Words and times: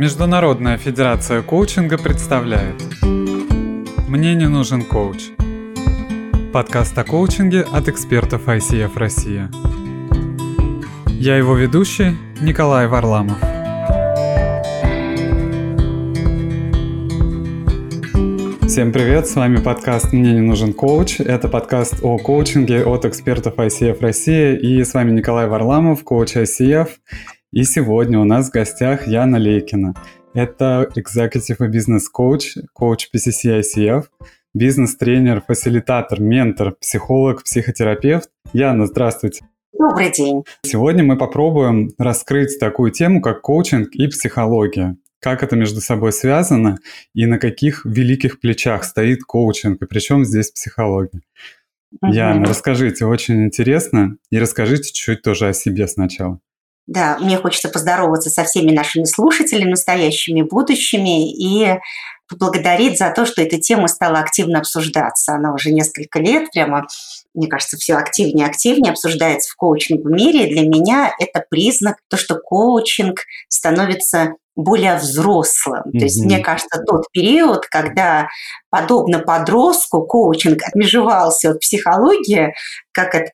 Международная 0.00 0.78
федерация 0.78 1.42
коучинга 1.42 1.98
представляет 1.98 2.82
«Мне 4.08 4.34
не 4.34 4.48
нужен 4.48 4.82
коуч» 4.82 5.28
Подкаст 6.54 6.96
о 6.96 7.04
коучинге 7.04 7.66
от 7.70 7.86
экспертов 7.86 8.48
ICF 8.48 8.92
Россия. 8.94 9.50
Я 11.06 11.36
его 11.36 11.54
ведущий 11.54 12.16
Николай 12.40 12.86
Варламов. 12.86 13.36
Всем 18.66 18.92
привет, 18.92 19.26
с 19.26 19.34
вами 19.34 19.58
подкаст 19.58 20.14
«Мне 20.14 20.32
не 20.32 20.40
нужен 20.40 20.72
коуч». 20.72 21.20
Это 21.20 21.48
подкаст 21.48 21.96
о 22.02 22.16
коучинге 22.16 22.84
от 22.84 23.04
экспертов 23.04 23.56
ICF 23.56 24.00
Россия. 24.00 24.54
И 24.54 24.82
с 24.82 24.94
вами 24.94 25.10
Николай 25.10 25.46
Варламов, 25.46 26.04
коуч 26.04 26.36
ICF. 26.36 26.88
И 27.52 27.64
сегодня 27.64 28.20
у 28.20 28.24
нас 28.24 28.48
в 28.48 28.52
гостях 28.52 29.08
Яна 29.08 29.36
Лейкина. 29.36 29.94
Это 30.34 30.88
Executive 30.94 31.66
и 31.66 31.68
бизнес-коуч, 31.68 32.58
коуч 32.72 33.08
PCC 33.12 33.60
ICF, 33.60 34.04
бизнес-тренер, 34.54 35.42
фасилитатор, 35.44 36.20
ментор, 36.20 36.76
психолог, 36.80 37.42
психотерапевт. 37.42 38.30
Яна, 38.52 38.86
здравствуйте. 38.86 39.44
Добрый 39.76 40.12
день. 40.12 40.44
Сегодня 40.62 41.02
мы 41.02 41.18
попробуем 41.18 41.90
раскрыть 41.98 42.56
такую 42.60 42.92
тему, 42.92 43.20
как 43.20 43.40
коучинг 43.40 43.96
и 43.96 44.06
психология. 44.06 44.96
Как 45.18 45.42
это 45.42 45.56
между 45.56 45.80
собой 45.80 46.12
связано 46.12 46.78
и 47.14 47.26
на 47.26 47.38
каких 47.38 47.84
великих 47.84 48.38
плечах 48.38 48.84
стоит 48.84 49.24
коучинг, 49.24 49.82
и 49.82 49.86
причем 49.86 50.24
здесь 50.24 50.52
психология. 50.52 51.20
Угу. 52.00 52.12
Яна, 52.12 52.46
расскажите, 52.46 53.06
очень 53.06 53.42
интересно, 53.42 54.18
и 54.30 54.38
расскажите 54.38 54.84
чуть-чуть 54.92 55.22
тоже 55.22 55.48
о 55.48 55.52
себе 55.52 55.88
сначала. 55.88 56.38
Да, 56.86 57.18
мне 57.20 57.36
хочется 57.36 57.68
поздороваться 57.68 58.30
со 58.30 58.44
всеми 58.44 58.72
нашими 58.72 59.04
слушателями, 59.04 59.70
настоящими, 59.70 60.42
будущими, 60.42 61.30
и 61.30 61.78
поблагодарить 62.30 62.96
за 62.96 63.10
то, 63.10 63.26
что 63.26 63.42
эта 63.42 63.58
тема 63.58 63.88
стала 63.88 64.20
активно 64.20 64.60
обсуждаться. 64.60 65.34
Она 65.34 65.52
уже 65.52 65.72
несколько 65.72 66.20
лет 66.20 66.50
прямо, 66.52 66.86
мне 67.34 67.48
кажется, 67.48 67.76
все 67.76 67.94
активнее 67.94 68.46
и 68.46 68.48
активнее 68.48 68.92
обсуждается 68.92 69.50
в 69.50 69.56
коучинговом 69.56 70.14
мире. 70.14 70.48
И 70.48 70.54
для 70.54 70.62
меня 70.62 71.12
это 71.18 71.44
признак, 71.48 71.96
то, 72.08 72.16
что 72.16 72.36
коучинг 72.36 73.20
становится 73.48 74.34
более 74.54 74.96
взрослым. 74.96 75.82
Mm-hmm. 75.86 75.98
То 75.98 76.04
есть, 76.04 76.24
мне 76.24 76.38
кажется, 76.38 76.82
тот 76.86 77.04
период, 77.12 77.66
когда, 77.66 78.28
подобно 78.70 79.18
подростку, 79.18 80.02
коучинг 80.06 80.62
отмежевался 80.62 81.50
от 81.50 81.60
психологии, 81.60 82.54
как 82.92 83.14
от 83.14 83.28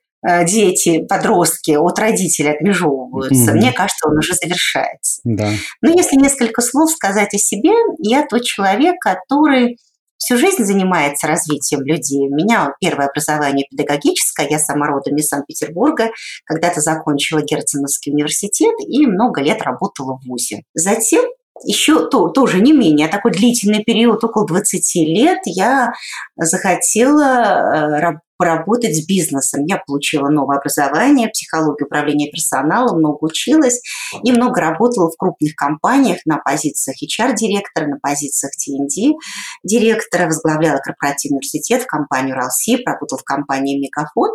дети, 0.44 1.04
подростки 1.04 1.72
от 1.72 1.98
родителей 1.98 2.50
отмежевываются, 2.50 3.52
mm-hmm. 3.52 3.54
мне 3.54 3.72
кажется, 3.72 4.08
он 4.08 4.18
уже 4.18 4.34
завершается. 4.34 5.20
Да. 5.24 5.50
Но 5.82 5.90
если 5.90 6.16
несколько 6.16 6.62
слов 6.62 6.90
сказать 6.90 7.34
о 7.34 7.38
себе, 7.38 7.72
я 7.98 8.26
тот 8.26 8.42
человек, 8.42 8.96
который 9.00 9.78
всю 10.18 10.38
жизнь 10.38 10.64
занимается 10.64 11.26
развитием 11.26 11.82
людей. 11.82 12.28
У 12.28 12.34
меня 12.34 12.72
первое 12.80 13.06
образование 13.06 13.66
педагогическое, 13.70 14.48
я 14.48 14.58
сама 14.58 14.86
родом 14.86 15.16
из 15.16 15.28
Санкт-Петербурга, 15.28 16.10
когда-то 16.44 16.80
закончила 16.80 17.42
Герценовский 17.42 18.12
университет 18.12 18.74
и 18.80 19.06
много 19.06 19.40
лет 19.42 19.62
работала 19.62 20.18
в 20.18 20.26
ВУЗе. 20.26 20.62
Затем 20.74 21.24
еще 21.64 22.08
то, 22.08 22.28
тоже 22.28 22.60
не 22.60 22.72
менее 22.72 23.08
такой 23.08 23.32
длительный 23.32 23.82
период, 23.82 24.22
около 24.24 24.46
20 24.46 24.94
лет, 25.08 25.38
я 25.46 25.92
захотела 26.36 27.22
э, 27.22 28.00
поработать 28.36 28.94
с 28.94 29.06
бизнесом. 29.06 29.64
Я 29.64 29.82
получила 29.86 30.28
новое 30.28 30.58
образование, 30.58 31.28
психологию 31.28 31.86
управления 31.86 32.30
персоналом, 32.30 32.98
много 32.98 33.24
училась 33.24 33.80
и 34.22 34.32
много 34.32 34.60
работала 34.60 35.10
в 35.10 35.16
крупных 35.16 35.54
компаниях 35.54 36.18
на 36.24 36.38
позициях 36.38 36.96
HR-директора, 37.02 37.86
на 37.86 37.98
позициях 37.98 38.52
TND-директора, 38.56 40.26
возглавляла 40.26 40.78
корпоративный 40.78 41.36
университет 41.36 41.82
в 41.82 41.86
компании 41.86 42.32
«Уралси», 42.32 42.82
работала 42.84 43.18
в 43.18 43.24
компании 43.24 43.78
«Мегафон». 43.78 44.30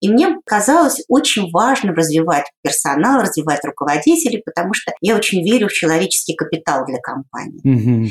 И 0.00 0.08
мне 0.08 0.36
казалось 0.44 1.02
очень 1.08 1.50
важным 1.50 1.94
развивать 1.94 2.46
персонал, 2.62 3.22
развивать 3.22 3.64
руководителей, 3.64 4.42
потому 4.44 4.74
что 4.74 4.92
я 5.00 5.16
очень 5.16 5.42
верю 5.42 5.68
в 5.68 5.72
человеческий 5.72 6.34
капитал 6.34 6.84
для 6.86 6.98
компании. 6.98 7.60
Mm-hmm. 7.64 8.10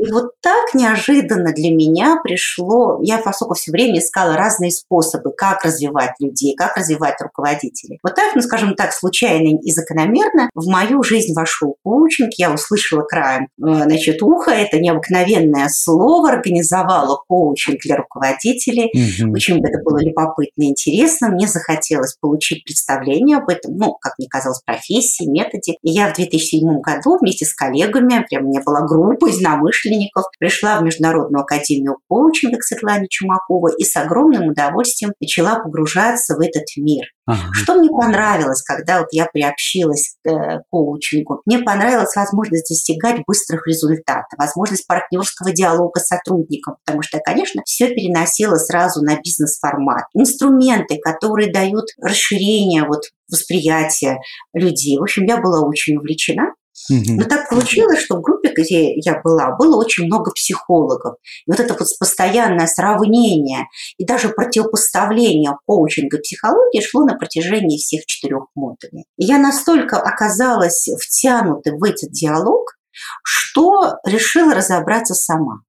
И 0.00 0.10
вот 0.10 0.32
так 0.40 0.74
неожиданно 0.74 1.52
для 1.52 1.70
меня 1.70 2.18
пришло, 2.22 3.00
я 3.02 3.18
поскольку 3.18 3.54
все 3.54 3.70
время 3.70 3.98
искала 3.98 4.34
разные 4.34 4.70
способы, 4.70 5.32
как 5.36 5.64
развивать 5.64 6.12
людей, 6.20 6.54
как 6.56 6.76
развивать 6.76 7.20
руководителей. 7.20 7.98
Вот 8.02 8.14
так, 8.14 8.34
ну 8.34 8.40
скажем 8.40 8.74
так, 8.74 8.92
случайно 8.92 9.58
и 9.58 9.72
закономерно 9.72 10.48
в 10.54 10.68
мою 10.68 11.02
жизнь 11.02 11.34
вошел 11.34 11.76
коучинг, 11.84 12.30
я 12.38 12.52
услышала 12.52 13.02
краем, 13.02 13.48
э, 13.62 13.84
значит, 13.84 14.22
ухо, 14.22 14.50
это 14.52 14.78
необыкновенное 14.78 15.68
слово, 15.68 16.30
организовала 16.30 17.20
коучинг 17.28 17.80
для 17.84 17.96
руководителей. 17.96 18.90
Угу. 18.94 19.32
Очень 19.32 19.58
это 19.58 19.82
было 19.84 19.98
любопытно 20.02 20.62
и 20.62 20.68
интересно. 20.68 21.28
Мне 21.28 21.46
захотелось 21.46 22.16
получить 22.20 22.64
представление 22.64 23.38
об 23.38 23.48
этом, 23.48 23.76
ну, 23.76 23.96
как 24.00 24.14
мне 24.18 24.28
казалось, 24.28 24.62
профессии, 24.64 25.28
методе. 25.28 25.72
И 25.82 25.90
я 25.90 26.10
в 26.10 26.16
2007 26.16 26.80
году 26.80 27.18
вместе 27.20 27.44
с 27.44 27.54
коллегами, 27.54 28.24
прям 28.28 28.46
у 28.46 28.48
меня 28.48 28.62
была 28.64 28.80
группа 28.86 29.28
из 29.28 29.40
единомышленников, 29.40 29.89
единомышленников, 29.90 30.24
пришла 30.38 30.78
в 30.78 30.82
Международную 30.82 31.42
академию 31.42 31.98
коучинга 32.08 32.58
к 32.58 32.64
Светлане 32.64 33.06
Чумаковой 33.08 33.72
и 33.78 33.84
с 33.84 33.96
огромным 33.96 34.48
удовольствием 34.48 35.12
начала 35.20 35.58
погружаться 35.58 36.36
в 36.36 36.40
этот 36.40 36.64
мир. 36.76 37.04
Ага. 37.26 37.52
Что 37.52 37.74
мне 37.74 37.88
понравилось, 37.88 38.62
когда 38.62 39.00
вот 39.00 39.08
я 39.12 39.26
приобщилась 39.26 40.16
к 40.24 40.28
э, 40.28 40.62
коучингу? 40.70 41.42
Мне 41.46 41.60
понравилась 41.60 42.16
возможность 42.16 42.68
достигать 42.68 43.22
быстрых 43.26 43.66
результатов, 43.66 44.32
возможность 44.36 44.86
партнерского 44.86 45.52
диалога 45.52 46.00
с 46.00 46.06
сотрудником, 46.06 46.76
потому 46.84 47.02
что 47.02 47.18
я, 47.18 47.22
конечно, 47.22 47.62
все 47.64 47.88
переносила 47.88 48.56
сразу 48.56 49.02
на 49.02 49.16
бизнес-формат. 49.16 50.04
Инструменты, 50.14 50.98
которые 50.98 51.52
дают 51.52 51.86
расширение 52.02 52.84
вот 52.84 53.02
восприятия 53.30 54.18
людей. 54.52 54.98
В 54.98 55.02
общем, 55.02 55.24
я 55.24 55.36
была 55.36 55.60
очень 55.66 55.96
увлечена. 55.96 56.54
Но 56.88 57.24
так 57.24 57.48
получилось, 57.48 58.00
что 58.00 58.16
в 58.16 58.22
группе, 58.22 58.52
где 58.56 58.94
я 58.94 59.20
была, 59.22 59.56
было 59.56 59.76
очень 59.76 60.06
много 60.06 60.32
психологов. 60.32 61.16
И 61.46 61.50
вот 61.50 61.60
это 61.60 61.74
вот 61.74 61.88
постоянное 61.98 62.66
сравнение 62.66 63.66
и 63.98 64.04
даже 64.04 64.30
противопоставление 64.30 65.52
коучинга 65.66 66.18
и 66.18 66.20
психологии 66.20 66.80
шло 66.80 67.04
на 67.04 67.16
протяжении 67.16 67.78
всех 67.78 68.06
четырех 68.06 68.46
модулей. 68.54 69.04
И 69.18 69.24
я 69.24 69.38
настолько 69.38 69.98
оказалась 69.98 70.88
втянута 71.00 71.72
в 71.72 71.84
этот 71.84 72.10
диалог, 72.10 72.76
что 73.22 73.96
решила 74.04 74.54
разобраться 74.54 75.14
сама. 75.14 75.60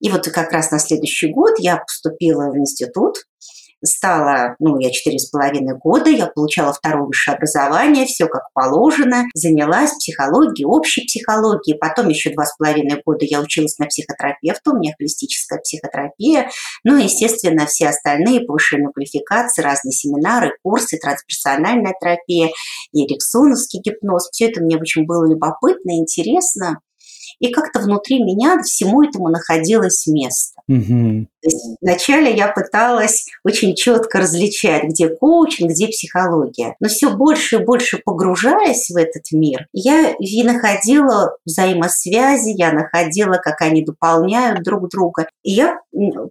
И 0.00 0.10
вот 0.10 0.28
как 0.28 0.52
раз 0.52 0.70
на 0.70 0.78
следующий 0.78 1.32
год 1.32 1.58
я 1.58 1.76
поступила 1.78 2.50
в 2.50 2.56
институт 2.56 3.16
стала, 3.84 4.56
ну, 4.58 4.78
я 4.78 4.90
четыре 4.90 5.18
с 5.18 5.30
половиной 5.30 5.76
года, 5.78 6.10
я 6.10 6.26
получала 6.26 6.72
второе 6.72 7.06
высшее 7.06 7.36
образование, 7.36 8.06
все 8.06 8.26
как 8.26 8.52
положено, 8.52 9.24
занялась 9.34 9.92
психологией, 9.92 10.66
общей 10.66 11.04
психологией, 11.06 11.78
потом 11.78 12.08
еще 12.08 12.30
два 12.30 12.44
с 12.44 12.56
половиной 12.56 13.00
года 13.04 13.24
я 13.24 13.40
училась 13.40 13.78
на 13.78 13.86
психотерапевта, 13.86 14.70
у 14.70 14.78
меня 14.78 14.92
холистическая 14.98 15.60
психотерапия, 15.60 16.50
ну, 16.84 16.96
естественно, 16.96 17.66
все 17.66 17.88
остальные 17.88 18.40
повышенные 18.40 18.92
квалификации, 18.92 19.62
разные 19.62 19.92
семинары, 19.92 20.52
курсы, 20.62 20.98
трансперсональная 20.98 21.94
терапия, 22.00 22.50
и 22.92 23.06
эриксоновский 23.06 23.80
гипноз, 23.80 24.28
все 24.32 24.50
это 24.50 24.60
мне 24.60 24.76
очень 24.76 25.06
было 25.06 25.28
любопытно, 25.28 25.98
интересно, 25.98 26.80
и 27.38 27.52
как-то 27.52 27.80
внутри 27.80 28.22
меня 28.22 28.60
всему 28.62 29.02
этому 29.02 29.28
находилось 29.28 30.06
место. 30.06 30.57
Угу. 30.68 31.26
То 31.40 31.48
есть 31.48 31.78
вначале 31.80 32.36
я 32.36 32.48
пыталась 32.48 33.26
очень 33.42 33.74
четко 33.74 34.18
различать, 34.18 34.84
где 34.84 35.08
коучинг, 35.08 35.70
где 35.70 35.88
психология. 35.88 36.76
Но 36.78 36.88
все 36.88 37.10
больше 37.10 37.56
и 37.56 37.64
больше 37.64 37.98
погружаясь 38.04 38.90
в 38.90 38.96
этот 38.96 39.22
мир, 39.32 39.66
я 39.72 40.10
и 40.10 40.42
находила 40.42 41.36
взаимосвязи, 41.46 42.50
я 42.50 42.72
находила, 42.72 43.34
как 43.34 43.62
они 43.62 43.82
дополняют 43.82 44.62
друг 44.62 44.90
друга. 44.90 45.28
И 45.42 45.52
я 45.52 45.80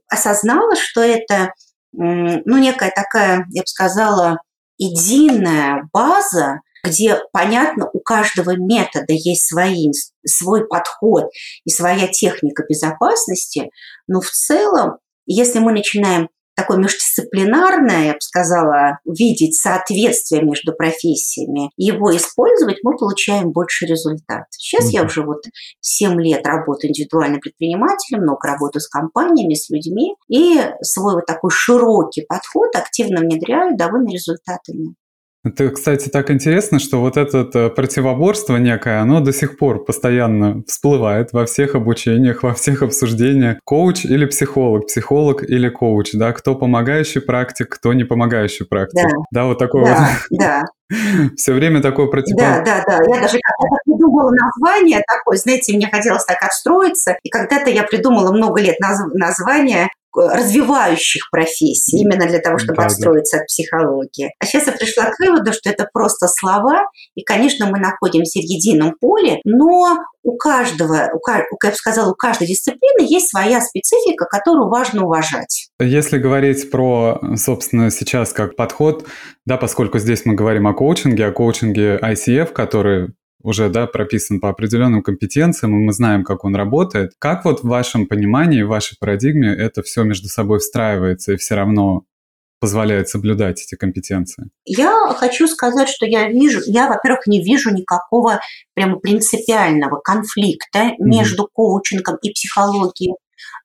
осознала, 0.09 0.75
что 0.75 1.01
это 1.01 1.53
ну, 1.94 2.57
некая 2.57 2.91
такая, 2.95 3.45
я 3.50 3.62
бы 3.63 3.67
сказала, 3.67 4.38
единая 4.77 5.89
база, 5.91 6.62
где, 6.88 7.19
понятно, 7.31 7.89
у 7.92 8.00
каждого 8.00 8.56
метода 8.56 9.13
есть 9.13 9.48
свои, 9.48 9.92
свой 10.25 10.68
подход 10.68 11.25
и 11.66 11.69
своя 11.69 12.07
техника 12.07 12.63
безопасности, 12.68 13.69
но 14.07 14.22
в 14.22 14.30
целом, 14.30 14.98
если 15.25 15.60
мы 15.60 15.72
начинаем 15.74 16.30
такое 16.57 16.78
междисциплинарное, 16.80 18.06
я 18.07 18.13
бы 18.13 18.19
сказала, 18.19 18.98
видеть 19.06 19.56
соответствие 19.56 20.42
между 20.42 20.74
профессиями, 20.74 21.69
его 21.78 22.16
использовать, 22.18 22.78
мы 22.81 22.98
получаем 22.98 23.51
больше 23.51 23.86
результат. 23.86 24.45
Сейчас 24.50 24.86
mm-hmm. 24.86 24.94
я 24.94 25.04
уже 25.04 25.24
вот 25.24 25.44
7 25.81 26.19
лет 26.19 26.45
работаю 26.48 26.89
индивидуальным 26.89 27.42
предпринимателем, 27.42 28.24
много 28.24 28.48
работаю 28.48 28.81
с 28.81 28.89
компаниями, 28.89 29.54
с 29.54 29.69
людьми, 29.69 30.16
и 30.30 30.60
свой 30.81 31.13
вот 31.13 31.28
такой 31.28 31.51
широкий 31.51 32.25
подход 32.28 32.75
активно 32.75 33.22
внедряю 33.22 33.78
довольно 33.78 34.10
результатами. 34.10 34.95
Это, 35.47 35.69
кстати, 35.69 36.09
так 36.09 36.31
интересно, 36.31 36.79
что 36.79 36.99
вот 36.99 37.17
это 37.17 37.49
э, 37.53 37.69
противоборство 37.69 38.57
некое, 38.57 39.01
оно 39.01 39.19
до 39.21 39.31
сих 39.31 39.57
пор 39.57 39.85
постоянно 39.85 40.63
всплывает 40.67 41.33
во 41.33 41.45
всех 41.45 41.75
обучениях, 41.75 42.44
во 42.44 42.53
всех 42.53 42.81
обсуждениях. 42.81 43.57
Коуч 43.63 44.05
или 44.05 44.25
психолог, 44.25 44.88
психолог 44.88 45.44
или 45.44 45.69
коуч, 45.69 46.11
да, 46.13 46.33
кто 46.33 46.55
помогающий 46.55 47.21
практик, 47.21 47.69
кто 47.69 47.94
не 47.94 48.03
помогающий 48.03 48.65
практик. 48.65 49.03
Да, 49.03 49.23
да 49.31 49.45
вот 49.45 49.59
такой 49.59 49.85
да, 49.85 50.09
вот. 50.29 50.39
Да, 50.39 50.63
Все 51.35 51.53
время 51.53 51.81
такое 51.81 52.07
противоборство. 52.07 52.63
Да, 52.65 52.83
да, 52.85 52.97
да. 52.97 53.15
Я 53.15 53.21
даже 53.21 53.38
когда-то 54.07 54.18
придумала 54.27 54.31
название 54.31 55.04
такое, 55.07 55.38
знаете, 55.38 55.74
мне 55.74 55.89
хотелось 55.92 56.25
так 56.25 56.42
отстроиться, 56.42 57.18
и 57.24 57.30
когда-то 57.30 57.69
я 57.69 57.83
придумала 57.83 58.31
много 58.31 58.62
лет 58.62 58.77
наз- 58.81 59.12
название 59.13 59.89
развивающих 60.15 61.30
профессий, 61.30 62.00
именно 62.00 62.27
для 62.27 62.39
того, 62.39 62.57
чтобы 62.57 62.77
да, 62.77 62.88
отстроиться 62.88 63.38
да. 63.38 63.42
от 63.44 63.48
психологии. 63.48 64.33
А 64.39 64.45
сейчас 64.45 64.65
я 64.65 64.74
пришла 64.74 65.12
к 65.12 65.19
выводу, 65.19 65.54
что 65.54 65.69
это 65.69 65.88
просто 65.94 66.27
слова, 66.27 66.86
и, 67.13 67.24
конечно, 67.24 67.68
мы 67.68 67.77
находимся 67.80 68.39
в 68.39 68.44
едином 68.44 68.95
поле, 69.00 69.39
но 69.44 69.98
у 70.24 70.38
каждого, 70.38 71.12
у, 71.13 71.19
как 71.19 71.45
я 71.63 71.69
бы 71.69 71.75
сказала, 71.75 72.12
у 72.12 72.15
каждой 72.15 72.48
дисциплины 72.48 73.06
есть 73.07 73.30
своя 73.30 73.62
специфика, 73.62 74.25
которую 74.25 74.69
важно 74.69 75.06
уважать. 75.06 75.69
Если 75.80 76.18
говорить 76.18 76.71
про, 76.71 77.21
собственно, 77.36 77.92
сейчас 77.92 78.33
как 78.33 78.56
подход, 78.56 79.06
да, 79.45 79.57
поскольку 79.57 80.00
здесь 80.00 80.25
мы 80.25 80.33
говорим 80.33 80.68
о 80.68 80.74
коучинге, 80.74 81.27
о 81.27 81.31
коучинге 81.31 82.00
ICF, 82.01 82.53
который 82.53 83.10
уже 83.42 83.69
да, 83.69 83.88
прописан 83.88 84.39
по 84.39 84.50
определенным 84.50 85.04
компетенциям, 85.04 85.74
и 85.75 85.86
мы 85.86 85.94
знаем, 85.94 86.24
как 86.24 86.44
он 86.44 86.56
работает. 86.56 87.12
Как 87.19 87.45
вот 87.45 87.62
в 87.62 87.68
вашем 87.68 88.07
понимании, 88.07 88.63
в 88.63 88.69
вашей 88.69 88.98
парадигме 89.00 89.54
это 89.54 89.84
все 89.84 90.04
между 90.04 90.28
собой 90.28 90.60
встраивается 90.60 91.34
и 91.34 91.38
все 91.38 91.56
равно 91.56 92.04
позволяет 92.60 93.07
соблюдать 93.07 93.62
эти 93.62 93.75
компетенции? 93.75 94.50
Я 94.66 95.13
хочу 95.16 95.48
сказать, 95.48 95.89
что 95.89 96.06
я 96.06 96.30
вижу, 96.30 96.60
я, 96.66 96.88
во-первых, 96.88 97.28
не 97.28 97.44
вижу 97.44 97.72
никакого 97.72 98.42
прямо 98.74 99.00
принципиального 99.00 100.00
конфликта 100.00 100.94
между 101.00 101.44
mm-hmm. 101.44 101.54
коучингом 101.54 102.18
и 102.22 102.31
психологией. 102.31 103.16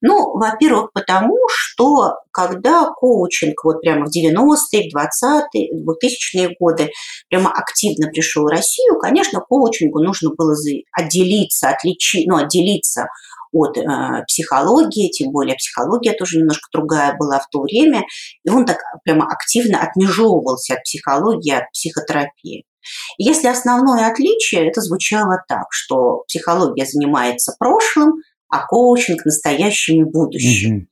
Ну, 0.01 0.37
во-первых, 0.37 0.93
потому 0.93 1.37
что 1.49 2.17
когда 2.33 2.91
коучинг 2.91 3.65
вот 3.65 3.81
прямо 3.81 4.07
в 4.07 4.09
90-е, 4.09 4.91
в 4.91 4.97
20-е, 4.97 5.85
2000-е 5.85 6.57
годы 6.59 6.91
прямо 7.29 7.51
активно 7.51 8.09
пришел 8.09 8.45
в 8.45 8.49
Россию, 8.49 8.99
конечно, 8.99 9.41
коучингу 9.41 10.03
нужно 10.03 10.31
было 10.37 10.55
отделиться, 10.93 11.71
отличить, 11.71 12.27
ну, 12.27 12.37
отделиться 12.37 13.07
от 13.53 13.77
э, 13.77 13.83
психологии, 14.27 15.11
тем 15.11 15.31
более 15.31 15.57
психология 15.57 16.13
тоже 16.13 16.39
немножко 16.39 16.69
другая 16.73 17.15
была 17.17 17.39
в 17.39 17.49
то 17.49 17.61
время, 17.61 18.05
и 18.45 18.51
он 18.51 18.65
так 18.65 18.79
прямо 19.05 19.27
активно 19.27 19.83
отмежевывался 19.83 20.75
от 20.75 20.83
психологии, 20.83 21.53
от 21.53 21.71
психотерапии. 21.73 22.65
Если 23.19 23.47
основное 23.47 24.11
отличие, 24.11 24.69
это 24.69 24.81
звучало 24.81 25.39
так, 25.47 25.67
что 25.71 26.25
психология 26.27 26.87
занимается 26.87 27.55
прошлым, 27.59 28.15
а 28.52 28.66
коучинг 28.66 29.25
настоящим 29.25 30.02
и 30.02 30.04
будущим. 30.04 30.76
Угу. 30.76 30.87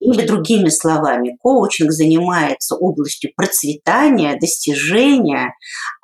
Или 0.00 0.26
другими 0.26 0.70
словами, 0.70 1.36
коучинг 1.40 1.92
занимается 1.92 2.74
областью 2.74 3.30
процветания, 3.36 4.38
достижения, 4.40 5.54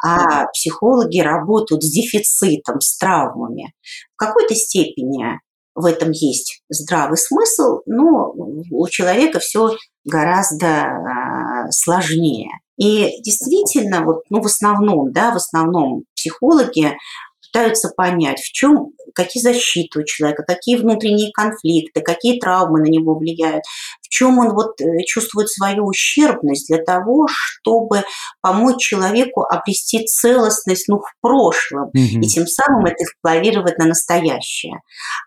а 0.05 0.47
психологи 0.53 1.19
работают 1.19 1.83
с 1.83 1.91
дефицитом, 1.91 2.81
с 2.81 2.97
травмами. 2.99 3.73
В 4.15 4.19
какой-то 4.19 4.55
степени 4.55 5.41
в 5.75 5.87
этом 5.87 6.11
есть 6.11 6.63
здравый 6.69 7.17
смысл, 7.17 7.81
но 7.87 8.35
у 8.71 8.89
человека 8.89 9.39
все 9.41 9.71
гораздо 10.05 10.67
а, 10.67 11.71
сложнее. 11.71 12.51
И 12.77 13.21
действительно, 13.23 14.05
вот, 14.05 14.23
ну, 14.29 14.43
в 14.43 14.47
основном, 14.47 15.11
да, 15.13 15.33
в 15.33 15.37
основном 15.37 16.05
психологи 16.15 16.97
пытаются 17.53 17.89
понять, 17.97 18.41
в 18.41 18.53
чем, 18.53 18.93
какие 19.15 19.43
защиты 19.43 20.01
у 20.01 20.05
человека, 20.05 20.45
какие 20.47 20.77
внутренние 20.77 21.33
конфликты, 21.33 22.01
какие 22.01 22.39
травмы 22.41 22.81
на 22.81 22.87
него 22.87 23.17
влияют, 23.17 23.65
в 24.01 24.09
чем 24.09 24.39
он 24.39 24.55
вот 24.55 24.81
э, 24.81 25.05
чувствует 25.07 25.49
свою 25.49 25.87
ущербность 25.87 26.69
для 26.69 26.83
того, 26.83 27.27
чтобы 27.29 28.05
помочь 28.41 28.81
человеку 28.81 29.43
обрести 29.43 30.05
целостность 30.07 30.89
ну, 30.89 30.99
в 30.99 31.13
прошлом 31.21 31.91
mm-hmm. 31.97 32.21
и 32.23 32.27
тем 32.27 32.47
самым 32.47 32.87
это 32.87 33.05
эксплуатировать 33.05 33.79
на 33.79 33.87
настоящее. 33.87 34.81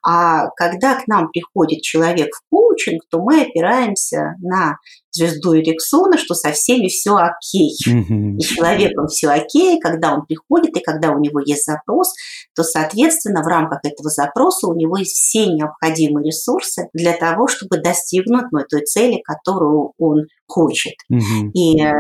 А 0.06 0.48
когда 0.56 0.96
к 0.96 1.08
нам 1.08 1.30
приходит 1.30 1.82
человек 1.82 2.30
в 2.34 2.42
коучинг, 2.50 3.04
то 3.10 3.20
мы 3.22 3.42
опираемся 3.42 4.36
на 4.42 4.78
звезду 5.12 5.56
Эриксона, 5.56 6.18
что 6.18 6.34
со 6.34 6.52
всеми 6.52 6.88
все 6.88 7.16
окей. 7.16 7.76
Mm-hmm. 7.88 8.38
И 8.38 8.42
человеком 8.42 9.08
все 9.08 9.30
окей, 9.30 9.80
когда 9.80 10.14
он 10.14 10.26
приходит 10.26 10.76
и 10.76 10.82
когда 10.82 11.12
у 11.12 11.20
него 11.20 11.40
есть 11.46 11.66
запрос, 11.66 12.14
то, 12.56 12.64
соответственно, 12.64 13.44
в 13.44 13.48
рамках 13.48 13.80
этого 13.84 14.10
запроса 14.10 14.68
у 14.68 14.76
него 14.76 14.98
есть 14.98 15.16
все 15.16 15.48
необходимые 15.48 16.28
ресурсы 16.28 16.90
для 16.94 17.14
того, 17.14 17.48
чтобы 17.48 17.78
достигнуть 17.78 18.46
ну, 18.52 18.60
той 18.70 18.86
цели, 18.86 19.22
которую 19.24 19.94
он 19.98 20.26
хочет. 20.52 20.96
Угу. 21.10 21.52
И, 21.54 21.82
э, 21.82 21.92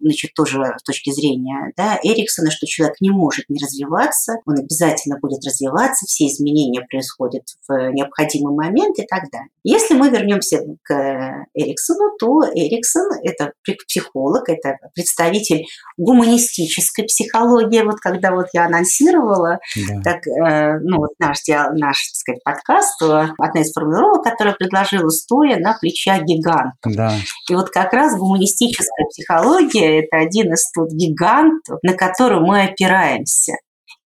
значит, 0.00 0.34
тоже 0.34 0.62
с 0.78 0.82
точки 0.82 1.10
зрения 1.10 1.72
да, 1.76 1.98
Эриксона, 2.02 2.50
что 2.50 2.66
человек 2.66 2.96
не 3.00 3.10
может 3.10 3.46
не 3.48 3.58
развиваться, 3.58 4.36
он 4.46 4.58
обязательно 4.58 5.18
будет 5.20 5.44
развиваться, 5.44 6.06
все 6.06 6.26
изменения 6.26 6.86
происходят 6.88 7.42
в 7.68 7.92
необходимый 7.92 8.54
момент 8.54 8.98
и 8.98 9.06
так 9.06 9.24
далее. 9.32 9.48
Если 9.64 9.94
мы 9.94 10.10
вернемся 10.10 10.62
к 10.82 11.46
Эриксону, 11.54 12.16
то 12.18 12.44
Эриксон– 12.54 13.08
это 13.24 13.52
психолог, 13.86 14.48
это 14.48 14.76
представитель 14.94 15.64
гуманистической 15.96 17.04
психологии. 17.04 17.82
Вот 17.82 18.00
когда 18.00 18.32
вот 18.32 18.46
я 18.52 18.66
анонсировала, 18.66 19.58
да. 19.88 20.00
так, 20.02 20.26
э, 20.26 20.78
ну, 20.80 20.98
вот 20.98 21.10
наш, 21.18 21.38
наш 21.46 22.10
так 22.10 22.16
сказать, 22.16 22.44
подкаст, 22.44 22.98
то 22.98 23.30
одна 23.38 23.60
из 23.60 23.72
формулировок, 23.72 24.22
которую 24.22 24.56
предложила, 24.56 25.08
стоя 25.08 25.58
на 25.58 25.76
плечах 25.78 26.22
гиганта. 26.22 26.72
Да. 26.84 27.14
И 27.48 27.54
вот 27.54 27.70
как 27.70 27.92
раз 27.92 28.18
гуманистическая 28.18 29.06
психология– 29.08 30.00
это 30.04 30.18
один 30.18 30.52
из 30.52 30.70
тут 30.72 30.90
гигантов, 30.90 31.78
на 31.82 31.94
который 31.94 32.40
мы 32.40 32.64
опираемся. 32.64 33.54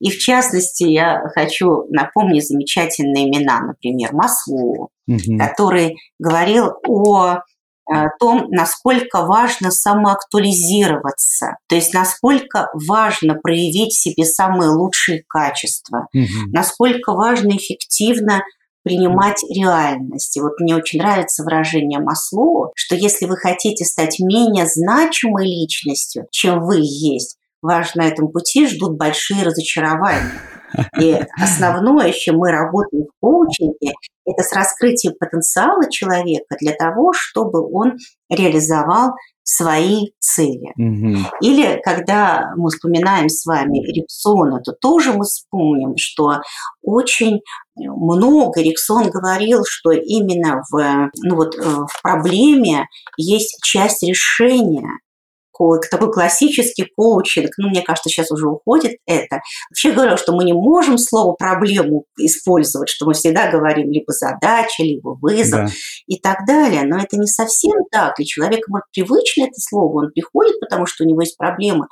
И 0.01 0.11
в 0.11 0.19
частности, 0.19 0.85
я 0.85 1.23
хочу 1.35 1.87
напомнить 1.91 2.47
замечательные 2.47 3.29
имена, 3.29 3.61
например, 3.61 4.13
Маслоу, 4.13 4.91
угу. 5.07 5.39
который 5.39 5.97
говорил 6.19 6.73
о 6.87 7.39
том, 8.19 8.47
насколько 8.49 9.27
важно 9.27 9.71
самоактуализироваться, 9.71 11.59
то 11.69 11.75
есть 11.75 11.93
насколько 11.93 12.71
важно 12.73 13.35
проявить 13.35 13.93
в 13.93 14.01
себе 14.01 14.25
самые 14.25 14.71
лучшие 14.71 15.23
качества, 15.29 16.09
угу. 16.15 16.51
насколько 16.51 17.13
важно 17.13 17.57
эффективно 17.57 18.43
принимать 18.85 19.43
реальность. 19.51 20.37
И 20.37 20.41
вот 20.41 20.61
мне 20.61 20.77
очень 20.77 21.01
нравится 21.01 21.43
выражение 21.43 21.99
Маслоу, 21.99 22.71
что 22.77 22.95
если 22.95 23.27
вы 23.27 23.37
хотите 23.37 23.85
стать 23.85 24.21
менее 24.21 24.67
значимой 24.67 25.47
личностью, 25.47 26.27
чем 26.31 26.61
вы 26.61 26.79
есть, 26.81 27.39
вас 27.63 27.95
на 27.95 28.07
этом 28.07 28.29
пути 28.31 28.67
ждут 28.67 28.99
большие 28.99 29.43
разочарования. 29.43 30.33
И 31.01 31.19
основное, 31.41 32.13
с 32.13 32.17
чем 32.17 32.37
мы 32.37 32.51
работаем 32.51 33.05
в 33.05 33.21
коучинге, 33.21 33.93
это 34.27 34.43
с 34.43 34.53
раскрытием 34.53 35.15
потенциала 35.19 35.91
человека 35.91 36.57
для 36.61 36.73
того, 36.73 37.13
чтобы 37.15 37.63
он 37.73 37.93
реализовал 38.29 39.13
свои 39.45 40.09
цели. 40.19 40.73
Угу. 40.77 41.19
Или 41.43 41.81
когда 41.83 42.53
мы 42.57 42.71
вспоминаем 42.71 43.29
с 43.29 43.45
вами 43.45 43.79
Эриксона, 43.79 44.61
то 44.61 44.73
тоже 44.73 45.13
мы 45.13 45.25
вспомним, 45.25 45.95
что 45.97 46.41
очень 46.83 47.41
много. 47.77 48.61
Эриксон 48.61 49.11
говорил, 49.11 49.63
что 49.69 49.93
именно 49.93 50.63
в, 50.71 51.11
ну 51.23 51.37
вот, 51.37 51.57
э, 51.57 51.61
в 51.63 52.03
проблеме 52.03 52.89
есть 53.17 53.59
часть 53.63 54.03
решения 54.03 54.99
такой 55.91 56.13
классический 56.13 56.87
коучинг, 56.97 57.51
ну, 57.59 57.69
мне 57.69 57.83
кажется, 57.83 58.09
сейчас 58.09 58.31
уже 58.31 58.49
уходит 58.49 58.97
это. 59.07 59.41
Вообще 59.71 59.93
говорю, 59.93 60.17
что 60.17 60.35
мы 60.35 60.45
не 60.45 60.53
можем 60.53 60.99
слово 60.99 61.35
«проблему» 61.35 62.05
использовать, 62.19 62.89
что 62.89 63.07
мы 63.07 63.15
всегда 63.15 63.51
говорим 63.51 63.91
либо 63.91 64.13
задача, 64.13 64.83
либо 64.83 65.17
вызов 65.21 65.69
да. 65.69 65.73
и 66.07 66.19
так 66.19 66.47
далее. 66.47 66.83
Но 66.85 66.99
это 66.99 67.17
не 67.17 67.27
совсем 67.27 67.73
так. 67.91 68.17
Для 68.17 68.25
человека, 68.25 68.65
может, 68.69 68.87
привычно 68.93 69.45
это 69.45 69.59
слово, 69.59 70.05
он 70.05 70.11
приходит, 70.13 70.59
потому 70.61 70.87
что 70.87 71.05
у 71.05 71.07
него 71.07 71.21
есть 71.21 71.37
проблемы, 71.37 71.87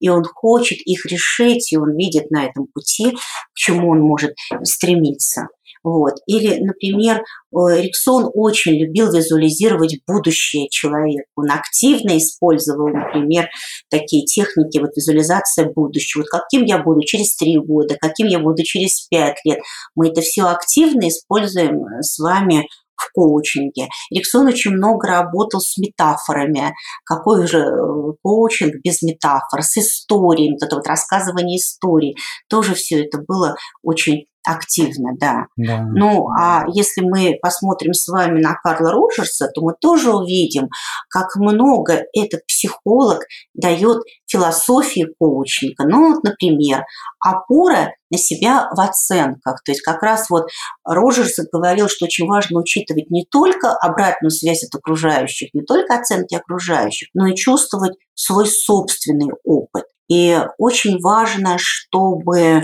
и 0.00 0.08
он 0.08 0.24
хочет 0.24 0.78
их 0.84 1.06
решить, 1.06 1.72
и 1.72 1.76
он 1.76 1.96
видит 1.96 2.30
на 2.30 2.44
этом 2.44 2.66
пути, 2.72 3.12
к 3.12 3.54
чему 3.54 3.90
он 3.90 4.00
может 4.00 4.34
стремиться. 4.62 5.48
Вот. 5.86 6.14
Или, 6.26 6.58
например, 6.64 7.22
Эриксон 7.54 8.28
очень 8.34 8.72
любил 8.72 9.12
визуализировать 9.12 10.00
будущее 10.04 10.68
человека. 10.68 11.26
Он 11.36 11.48
активно 11.52 12.18
использовал, 12.18 12.88
например, 12.88 13.48
такие 13.88 14.24
техники, 14.24 14.80
вот 14.80 14.90
визуализация 14.96 15.70
будущего. 15.72 16.22
Вот 16.22 16.28
каким 16.28 16.64
я 16.64 16.78
буду 16.78 17.02
через 17.02 17.36
три 17.36 17.56
года, 17.56 17.96
каким 18.00 18.26
я 18.26 18.40
буду 18.40 18.64
через 18.64 19.06
пять 19.06 19.36
лет. 19.44 19.60
Мы 19.94 20.08
это 20.08 20.22
все 20.22 20.46
активно 20.46 21.06
используем 21.06 21.84
с 22.00 22.18
вами 22.18 22.66
в 22.96 23.12
коучинге. 23.12 23.86
Эриксон 24.10 24.48
очень 24.48 24.72
много 24.72 25.06
работал 25.06 25.60
с 25.60 25.76
метафорами. 25.78 26.74
Какой 27.04 27.46
же 27.46 27.58
э, 27.58 28.12
коучинг 28.22 28.74
без 28.82 29.02
метафор, 29.02 29.62
с 29.62 29.76
историями, 29.76 30.54
вот 30.54 30.66
это 30.66 30.76
вот 30.76 30.86
рассказывание 30.88 31.58
историй. 31.58 32.16
Тоже 32.48 32.74
все 32.74 33.04
это 33.04 33.18
было 33.18 33.54
очень 33.82 34.26
активно, 34.46 35.12
да. 35.18 35.46
да. 35.56 35.82
Ну, 35.82 36.28
а 36.28 36.64
если 36.72 37.02
мы 37.02 37.38
посмотрим 37.42 37.92
с 37.92 38.06
вами 38.08 38.40
на 38.40 38.54
Карла 38.54 38.92
Роджерса, 38.92 39.48
то 39.52 39.60
мы 39.60 39.74
тоже 39.80 40.14
увидим, 40.14 40.68
как 41.10 41.34
много 41.36 42.04
этот 42.14 42.46
психолог 42.46 43.24
дает 43.54 44.02
философии 44.26 45.06
коучинга. 45.18 45.84
Ну, 45.86 46.14
вот, 46.14 46.22
например, 46.22 46.84
опора 47.20 47.92
на 48.10 48.18
себя 48.18 48.68
в 48.72 48.80
оценках. 48.80 49.62
То 49.64 49.72
есть 49.72 49.82
как 49.82 50.02
раз 50.02 50.30
вот 50.30 50.46
Роджерс 50.84 51.38
говорил, 51.52 51.88
что 51.88 52.04
очень 52.04 52.26
важно 52.26 52.60
учитывать 52.60 53.10
не 53.10 53.24
только 53.24 53.72
обратную 53.72 54.30
связь 54.30 54.62
от 54.62 54.78
окружающих, 54.78 55.52
не 55.54 55.62
только 55.62 55.96
оценки 55.96 56.34
окружающих, 56.34 57.08
но 57.14 57.26
и 57.26 57.34
чувствовать 57.34 57.96
свой 58.14 58.46
собственный 58.46 59.32
опыт. 59.44 59.84
И 60.08 60.40
очень 60.58 61.00
важно, 61.00 61.56
чтобы, 61.58 62.38
э, 62.38 62.62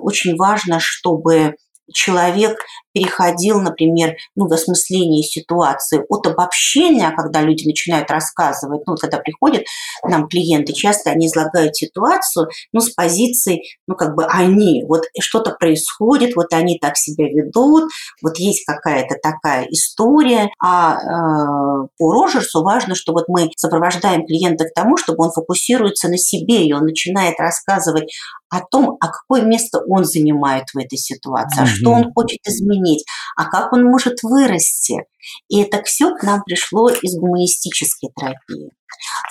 очень 0.00 0.36
важно, 0.36 0.78
чтобы 0.80 1.54
человек 1.92 2.58
переходил, 2.94 3.60
например, 3.60 4.14
ну, 4.36 4.48
в 4.48 4.52
осмыслении 4.52 5.22
ситуации 5.22 6.02
от 6.08 6.26
обобщения, 6.26 7.12
когда 7.14 7.42
люди 7.42 7.66
начинают 7.66 8.10
рассказывать, 8.10 8.82
ну, 8.86 8.94
когда 8.94 9.18
приходят 9.18 9.64
нам 10.04 10.28
клиенты, 10.28 10.72
часто 10.72 11.10
они 11.10 11.26
излагают 11.26 11.76
ситуацию, 11.76 12.48
ну, 12.72 12.80
с 12.80 12.90
позиции, 12.90 13.62
ну, 13.86 13.96
как 13.96 14.14
бы 14.14 14.24
они, 14.24 14.84
вот 14.88 15.02
что-то 15.20 15.50
происходит, 15.50 16.36
вот 16.36 16.52
они 16.52 16.78
так 16.78 16.96
себя 16.96 17.26
ведут, 17.28 17.90
вот 18.22 18.38
есть 18.38 18.64
какая-то 18.64 19.16
такая 19.20 19.66
история, 19.70 20.50
а 20.62 20.94
э, 20.94 21.88
по 21.98 22.12
Рожерсу 22.12 22.62
важно, 22.62 22.94
что 22.94 23.12
вот 23.12 23.24
мы 23.28 23.50
сопровождаем 23.56 24.24
клиента 24.24 24.66
к 24.66 24.74
тому, 24.74 24.96
чтобы 24.96 25.24
он 25.24 25.32
фокусируется 25.32 26.08
на 26.08 26.16
себе, 26.16 26.64
и 26.64 26.72
он 26.72 26.84
начинает 26.84 27.40
рассказывать 27.40 28.12
о 28.50 28.60
том, 28.60 28.96
а 29.00 29.08
какое 29.08 29.42
место 29.42 29.80
он 29.88 30.04
занимает 30.04 30.64
в 30.72 30.78
этой 30.78 30.96
ситуации, 30.96 31.62
а 31.62 31.66
что 31.66 31.90
он 31.90 32.12
хочет 32.12 32.38
изменить, 32.46 32.83
а 33.36 33.46
как 33.46 33.72
он 33.72 33.84
может 33.84 34.22
вырасти. 34.22 35.04
И 35.48 35.60
это 35.60 35.82
все 35.82 36.14
к 36.14 36.22
нам 36.22 36.42
пришло 36.44 36.88
из 36.88 37.18
гуманистической 37.18 38.10
терапии. 38.16 38.70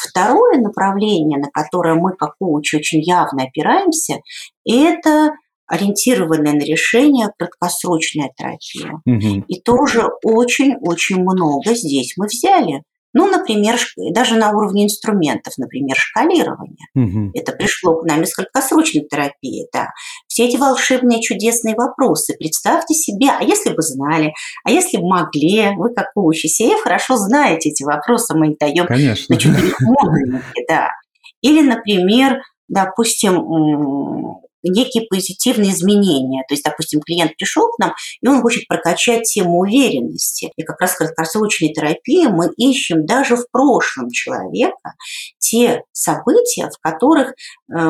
Второе 0.09 0.59
направление, 0.59 1.39
на 1.39 1.49
которое 1.49 1.95
мы 1.95 2.15
как 2.15 2.37
коучи 2.37 2.75
очень 2.75 3.01
явно 3.01 3.43
опираемся, 3.43 4.19
это 4.67 5.31
ориентированная 5.67 6.53
на 6.53 6.63
решение 6.63 7.29
краткосрочная 7.37 8.31
терапия. 8.37 9.01
Угу. 9.05 9.45
И 9.47 9.61
тоже 9.61 10.09
очень-очень 10.23 11.21
много 11.21 11.73
здесь 11.73 12.13
мы 12.17 12.27
взяли. 12.27 12.83
Ну, 13.13 13.27
например, 13.27 13.79
даже 14.11 14.35
на 14.35 14.51
уровне 14.51 14.85
инструментов, 14.85 15.53
например, 15.57 15.95
шкалирование. 15.95 16.87
Угу. 16.95 17.31
Это 17.33 17.51
пришло 17.51 17.95
к 17.99 18.05
нам 18.05 18.23
из 18.23 18.33
краткосрочной 18.33 19.07
терапии, 19.07 19.67
да. 19.71 19.89
Все 20.27 20.47
эти 20.47 20.57
волшебные 20.57 21.21
чудесные 21.21 21.75
вопросы. 21.75 22.35
Представьте 22.37 22.93
себе, 22.93 23.29
а 23.29 23.43
если 23.43 23.71
бы 23.73 23.81
знали, 23.81 24.33
а 24.63 24.71
если 24.71 24.97
бы 24.97 25.07
могли, 25.07 25.75
вы 25.75 25.93
как 25.93 26.13
коуч 26.13 26.45
CF 26.45 26.81
хорошо 26.83 27.17
знаете 27.17 27.69
эти 27.69 27.83
вопросы, 27.83 28.35
мы 28.35 28.51
их 28.51 28.57
даем 28.57 28.87
Конечно. 28.87 29.33
на 29.33 29.39
четырех 29.39 29.77
да. 30.67 30.89
Или, 31.41 31.61
например, 31.61 32.41
допустим, 32.67 34.39
некие 34.63 35.05
позитивные 35.07 35.71
изменения. 35.71 36.43
То 36.47 36.53
есть, 36.53 36.63
допустим, 36.63 37.01
клиент 37.01 37.35
пришел 37.37 37.69
к 37.71 37.79
нам, 37.79 37.93
и 38.21 38.27
он 38.27 38.41
хочет 38.41 38.67
прокачать 38.67 39.23
тему 39.23 39.59
уверенности. 39.59 40.51
И 40.55 40.63
как 40.63 40.79
раз 40.81 40.93
в 40.93 40.97
краткосрочной 40.97 41.73
терапии 41.73 42.27
мы 42.27 42.49
ищем 42.57 43.05
даже 43.05 43.35
в 43.35 43.45
прошлом 43.51 44.09
человека 44.09 44.93
те 45.39 45.83
события, 45.91 46.69
в 46.69 46.79
которых 46.81 47.29
э, 47.29 47.33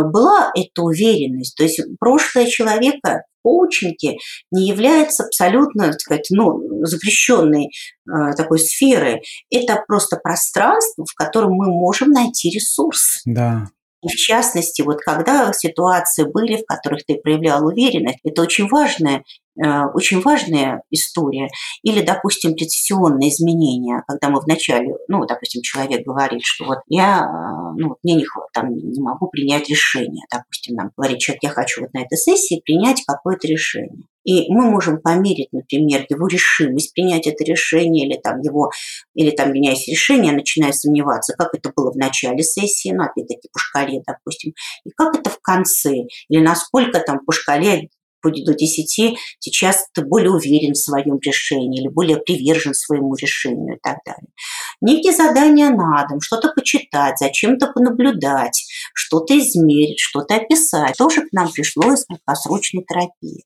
была 0.02 0.52
эта 0.56 0.82
уверенность. 0.82 1.56
То 1.56 1.64
есть 1.64 1.80
прошлое 2.00 2.48
человека 2.48 3.24
коучинге 3.44 4.18
не 4.52 4.68
является 4.68 5.26
абсолютно, 5.26 5.92
так 5.92 6.00
сказать, 6.00 6.28
ну, 6.32 6.86
запрещенной 6.86 7.68
э, 7.68 8.34
такой 8.36 8.60
сферой. 8.60 9.22
Это 9.52 9.84
просто 9.86 10.18
пространство, 10.18 11.06
в 11.06 11.14
котором 11.14 11.52
мы 11.52 11.68
можем 11.68 12.10
найти 12.10 12.50
ресурс. 12.50 13.22
Да. 13.26 13.68
И 14.04 14.08
в 14.08 14.16
частности, 14.16 14.82
вот 14.82 15.00
когда 15.00 15.52
ситуации 15.54 16.26
были, 16.26 16.58
в 16.58 16.66
которых 16.66 17.06
ты 17.06 17.16
проявлял 17.16 17.66
уверенность, 17.66 18.20
это 18.24 18.42
очень 18.42 18.68
важная, 18.68 19.24
э, 19.64 19.86
очень 19.94 20.22
важная 20.22 20.84
история. 20.92 21.50
Или, 21.84 22.02
допустим, 22.02 22.54
прецессионные 22.54 23.30
изменения, 23.30 24.04
когда 24.08 24.30
мы 24.30 24.42
вначале, 24.42 24.94
ну, 25.08 25.26
допустим, 25.26 25.62
человек 25.62 26.06
говорит, 26.06 26.42
что 26.44 26.66
вот 26.66 26.80
я, 26.88 27.22
э, 27.22 27.74
ну, 27.78 27.96
мне 28.04 28.16
не, 28.16 28.26
там, 28.54 28.70
не 28.76 29.02
могу 29.02 29.28
принять 29.28 29.70
решение. 29.70 30.26
Допустим, 30.32 30.76
нам 30.76 30.92
говорит 30.98 31.20
человек, 31.20 31.44
я 31.44 31.50
хочу 31.50 31.82
вот 31.82 31.94
на 31.94 32.02
этой 32.02 32.18
сессии 32.18 32.62
принять 32.64 33.04
какое-то 33.08 33.48
решение. 33.48 34.04
И 34.24 34.52
мы 34.52 34.70
можем 34.70 35.02
померить, 35.02 35.50
например, 35.52 36.06
его 36.10 36.28
решимость 36.28 36.94
принять 36.94 37.28
это 37.28 37.44
решение, 37.44 38.08
или 38.08 38.20
там 38.20 38.40
его, 38.42 38.72
или 39.14 39.32
там 39.32 39.52
меняясь 39.52 39.88
решение, 39.88 40.32
начиная 40.32 40.72
сомневаться, 40.72 41.34
как 41.38 41.54
это 41.54 41.72
было 41.76 41.92
в 41.92 41.98
начале 41.98 42.44
сессии, 42.44 42.92
ну, 42.94 43.04
опять-таки 43.04 43.50
по 43.52 43.60
шкале, 43.60 44.02
допустим, 44.06 44.54
и 44.86 44.90
как 44.92 45.18
это 45.18 45.30
в 45.30 45.40
конце, 45.42 45.94
или 46.30 46.42
насколько 46.42 47.00
там 47.00 47.20
по 47.26 47.32
шкале 47.32 47.90
будет 48.24 48.46
до 48.46 48.54
10, 48.54 49.18
сейчас 49.40 49.88
ты 49.94 50.04
более 50.04 50.32
уверен 50.32 50.74
в 50.74 50.78
своем 50.78 51.20
решении 51.20 51.82
или 51.82 51.90
более 51.90 52.18
привержен 52.18 52.74
своему 52.74 53.16
решению 53.16 53.76
и 53.76 53.80
так 53.84 53.98
далее. 54.06 54.32
Некие 54.82 55.14
задания 55.14 55.70
на 55.70 56.08
дом, 56.08 56.22
что-то 56.22 56.54
почитать, 56.56 57.20
зачем-то 57.20 57.68
понаблюдать, 57.68 58.66
что-то 58.94 59.38
измерить, 59.38 60.00
что-то 60.00 60.36
описать. 60.36 60.96
Тоже 60.98 61.22
к 61.22 61.34
нам 61.34 61.52
пришло 61.52 61.94
из 61.94 62.06
краткосрочной 62.06 62.86
терапии. 62.88 63.44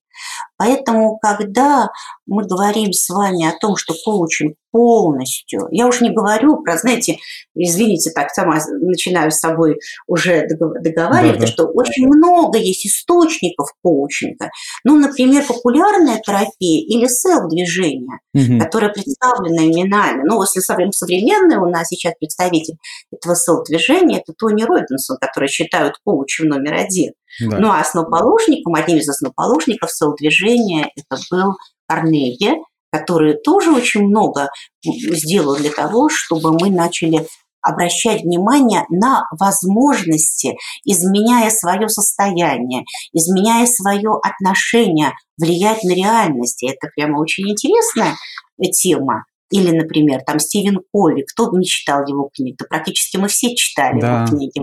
Поэтому, 0.57 1.17
когда 1.19 1.89
мы 2.25 2.43
говорим 2.45 2.91
с 2.91 3.09
вами 3.09 3.47
о 3.47 3.57
том, 3.57 3.77
что 3.77 3.93
коучинг 4.03 4.55
полностью, 4.71 5.67
я 5.71 5.87
уж 5.87 6.01
не 6.01 6.11
говорю 6.11 6.61
про, 6.61 6.77
знаете, 6.77 7.17
извините, 7.55 8.11
так 8.11 8.29
сама 8.31 8.59
начинаю 8.81 9.31
с 9.31 9.39
собой 9.39 9.79
уже 10.07 10.47
договариваться, 10.47 11.39
да, 11.39 11.45
да. 11.45 11.47
что 11.47 11.65
очень 11.65 12.07
много 12.07 12.57
есть 12.57 12.85
источников 12.85 13.69
коучинга. 13.81 14.49
Ну, 14.83 14.99
например, 14.99 15.45
популярная 15.47 16.19
терапия 16.19 16.81
или 16.85 17.07
селф-движение, 17.07 18.19
угу. 18.33 18.59
которое 18.59 18.89
представлено 18.89 19.63
именами. 19.63 20.23
Ну, 20.27 20.41
если 20.41 20.59
современный 20.59 21.57
у 21.57 21.69
нас 21.69 21.87
сейчас 21.87 22.13
представитель 22.19 22.75
этого 23.11 23.35
селф-движения, 23.35 24.19
это 24.19 24.33
Тони 24.33 24.63
Робинсон, 24.63 25.17
который 25.19 25.49
считают 25.49 25.95
коучем 26.03 26.49
номер 26.49 26.73
один. 26.73 27.13
Да. 27.39 27.59
Ну 27.59 27.69
а 27.69 27.81
основоположником, 27.81 28.75
одним 28.75 28.97
из 28.97 29.09
основоположников 29.09 29.91
соудвижения 29.91 30.91
это 30.95 31.21
был 31.29 31.53
Карнеги, 31.87 32.53
который 32.91 33.35
тоже 33.43 33.71
очень 33.71 34.03
много 34.03 34.49
сделал 34.83 35.55
для 35.55 35.71
того, 35.71 36.09
чтобы 36.09 36.51
мы 36.53 36.69
начали 36.69 37.27
обращать 37.61 38.21
внимание 38.21 38.85
на 38.89 39.23
возможности, 39.37 40.55
изменяя 40.85 41.49
свое 41.49 41.89
состояние, 41.89 42.83
изменяя 43.13 43.65
свое 43.65 44.11
отношение, 44.23 45.13
влиять 45.37 45.83
на 45.83 45.93
реальность. 45.93 46.63
И 46.63 46.67
это 46.69 46.87
прямо 46.95 47.19
очень 47.19 47.49
интересная 47.49 48.15
тема. 48.71 49.25
Или, 49.49 49.75
например, 49.75 50.21
там 50.25 50.39
Стивен 50.39 50.81
Кови, 50.91 51.21
кто 51.21 51.49
бы 51.49 51.59
не 51.59 51.65
читал 51.65 52.05
его 52.05 52.29
книги, 52.33 52.55
то 52.55 52.65
практически 52.65 53.17
мы 53.17 53.27
все 53.27 53.55
читали 53.55 53.99
да. 53.99 54.23
его 54.23 54.27
книги, 54.27 54.61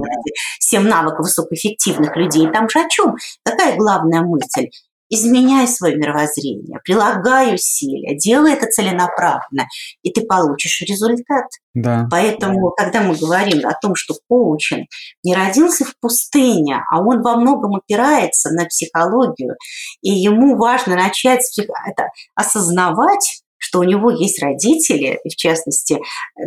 «Семь 0.59 0.87
навыков 0.89 1.21
высокоэффективных 1.21 2.17
людей». 2.17 2.51
Там 2.53 2.69
же 2.69 2.81
о 2.81 2.89
чем? 2.89 3.17
Какая 3.45 3.77
главная 3.77 4.23
мысль? 4.23 4.69
Изменяй 5.11 5.69
свое 5.69 5.97
мировоззрение, 5.97 6.81
прилагай 6.83 7.55
усилия, 7.55 8.17
делай 8.17 8.55
это 8.55 8.67
целенаправленно, 8.67 9.69
и 10.03 10.11
ты 10.11 10.23
получишь 10.23 10.81
результат. 10.81 11.45
Да. 11.75 12.09
Поэтому, 12.11 12.71
когда 12.71 13.03
мы 13.03 13.15
говорим 13.15 13.67
о 13.67 13.75
том, 13.75 13.95
что 13.95 14.15
коучинг 14.29 14.89
не 15.23 15.35
родился 15.35 15.85
в 15.85 15.95
пустыне, 16.01 16.81
а 16.91 17.01
он 17.01 17.23
во 17.23 17.37
многом 17.37 17.77
опирается 17.77 18.51
на 18.51 18.65
психологию, 18.65 19.57
и 20.01 20.11
ему 20.11 20.57
важно 20.57 20.97
начать 20.97 21.43
это 21.87 22.09
осознавать, 22.35 23.44
что 23.65 23.79
у 23.79 23.85
него 23.85 24.11
есть 24.11 24.43
родители, 24.43 25.19
и 25.25 25.31
в 25.31 25.37
частности, 25.37 25.99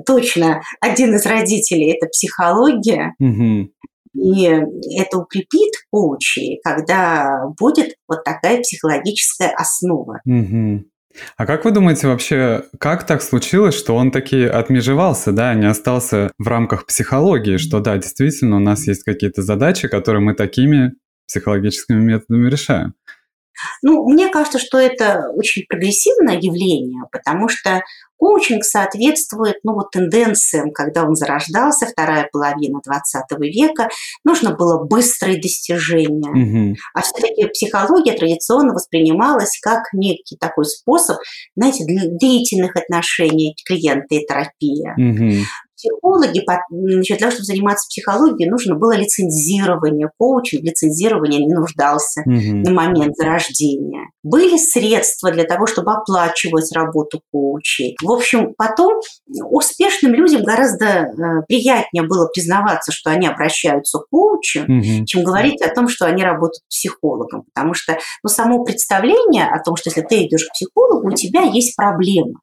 точно 0.06 0.62
один 0.82 1.16
из 1.16 1.26
родителей– 1.26 1.92
это 1.98 2.08
психология, 2.08 3.16
угу. 3.18 3.72
и 4.14 4.44
это 5.00 5.18
укрепит 5.18 5.74
коучей, 5.92 6.60
когда 6.64 7.48
будет 7.60 7.96
вот 8.08 8.24
такая 8.24 8.62
психологическая 8.62 9.50
основа. 9.50 10.22
Угу. 10.26 10.84
А 11.38 11.48
как 11.48 11.66
вы 11.66 11.72
думаете 11.72 12.06
вообще, 12.06 12.66
как 12.80 13.08
так 13.08 13.24
случилось, 13.24 13.74
что 13.74 13.96
он 13.96 14.12
таки 14.12 14.44
отмежевался, 14.44 15.32
да, 15.32 15.56
не 15.56 15.66
остался 15.66 16.32
в 16.38 16.48
рамках 16.48 16.86
психологии, 16.86 17.58
что 17.58 17.80
да, 17.80 17.98
действительно 17.98 18.58
у 18.58 18.60
нас 18.60 18.86
есть 18.86 19.02
какие-то 19.04 19.42
задачи, 19.42 19.88
которые 19.88 20.22
мы 20.22 20.36
такими 20.36 20.94
психологическими 21.28 22.00
методами 22.00 22.48
решаем? 22.48 22.94
Ну, 23.82 24.08
мне 24.08 24.30
кажется, 24.30 24.60
что 24.60 24.78
это 24.78 25.30
очень 25.34 25.64
прогрессивное 25.68 26.38
явление, 26.38 27.04
потому 27.12 27.50
что 27.50 27.82
коучинг 28.18 28.64
соответствует 28.64 29.58
ну, 29.64 29.74
вот, 29.74 29.92
тенденциям, 29.92 30.72
когда 30.72 31.04
он 31.04 31.16
зарождался, 31.16 31.86
вторая 31.86 32.28
половина 32.32 32.80
20 32.84 33.24
века, 33.40 33.90
нужно 34.24 34.56
было 34.56 34.84
быстрые 34.84 35.40
достижения. 35.40 36.72
Угу. 36.72 36.78
А 36.94 37.02
все-таки 37.02 37.48
психология 37.48 38.14
традиционно 38.14 38.74
воспринималась 38.74 39.60
как 39.62 39.94
некий 39.94 40.36
такой 40.38 40.66
способ, 40.66 41.18
знаете, 41.56 41.86
длительных 41.86 42.76
отношений 42.76 43.56
клиента 43.66 44.16
и 44.16 44.26
терапия. 44.26 44.96
Угу 44.98 45.46
психологи, 45.78 46.44
значит, 46.70 47.18
для 47.18 47.18
того, 47.18 47.32
чтобы 47.32 47.46
заниматься 47.46 47.88
психологией, 47.88 48.50
нужно 48.50 48.76
было 48.76 48.96
лицензирование. 48.96 50.10
Коучинг 50.18 50.64
лицензирование 50.64 51.46
не 51.46 51.54
нуждался 51.54 52.22
угу. 52.22 52.32
на 52.34 52.72
момент 52.72 53.16
зарождения. 53.16 54.10
Были 54.24 54.58
средства 54.58 55.32
для 55.32 55.44
того, 55.44 55.68
чтобы 55.68 55.94
оплачивать 55.94 56.72
работу 56.74 57.22
коучей. 57.32 57.96
В 58.04 58.12
общем, 58.12 58.54
потом 58.58 59.00
успешным 59.50 60.14
людям 60.14 60.44
гораздо 60.44 60.86
э, 60.86 61.08
приятнее 61.48 62.04
было 62.04 62.28
признаваться, 62.34 62.92
что 62.92 63.12
они 63.12 63.28
обращаются 63.28 64.00
к 64.00 64.10
коучу, 64.10 64.64
угу. 64.64 65.06
чем 65.06 65.24
говорить 65.24 65.62
о 65.62 65.74
том, 65.74 65.88
что 65.88 66.06
они 66.06 66.24
работают 66.24 66.64
психологом. 66.70 67.44
Потому 67.54 67.74
что 67.74 67.98
ну, 68.24 68.30
само 68.30 68.64
представление 68.64 69.46
о 69.46 69.62
том, 69.64 69.76
что 69.76 69.90
если 69.90 70.02
ты 70.02 70.26
идешь 70.26 70.48
к 70.48 70.54
психологу, 70.54 71.08
у 71.08 71.12
тебя 71.12 71.44
есть 71.44 71.76
проблема. 71.76 72.40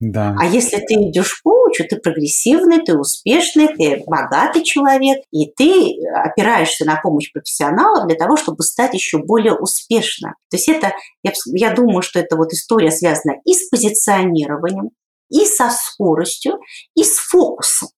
Да. 0.00 0.36
А 0.38 0.46
если 0.46 0.76
ты 0.76 0.94
идешь 0.94 1.40
коучу, 1.42 1.84
ты 1.88 1.96
прогрессивный, 1.96 2.84
ты 2.84 2.96
успешный, 2.96 3.68
ты 3.68 4.04
богатый 4.06 4.62
человек, 4.62 5.24
и 5.32 5.50
ты 5.50 5.96
опираешься 6.24 6.84
на 6.84 7.00
помощь 7.00 7.32
профессионалов 7.32 8.06
для 8.06 8.16
того, 8.16 8.36
чтобы 8.36 8.62
стать 8.62 8.94
еще 8.94 9.18
более 9.18 9.54
успешным. 9.54 10.34
То 10.50 10.56
есть 10.56 10.68
это, 10.68 10.92
я, 11.24 11.32
я 11.46 11.74
думаю, 11.74 12.02
что 12.02 12.20
эта 12.20 12.36
вот 12.36 12.52
история 12.52 12.92
связана 12.92 13.40
и 13.44 13.54
с 13.54 13.68
позиционированием, 13.68 14.90
и 15.30 15.44
со 15.44 15.68
скоростью, 15.70 16.60
и 16.94 17.02
с 17.02 17.16
фокусом. 17.16 17.88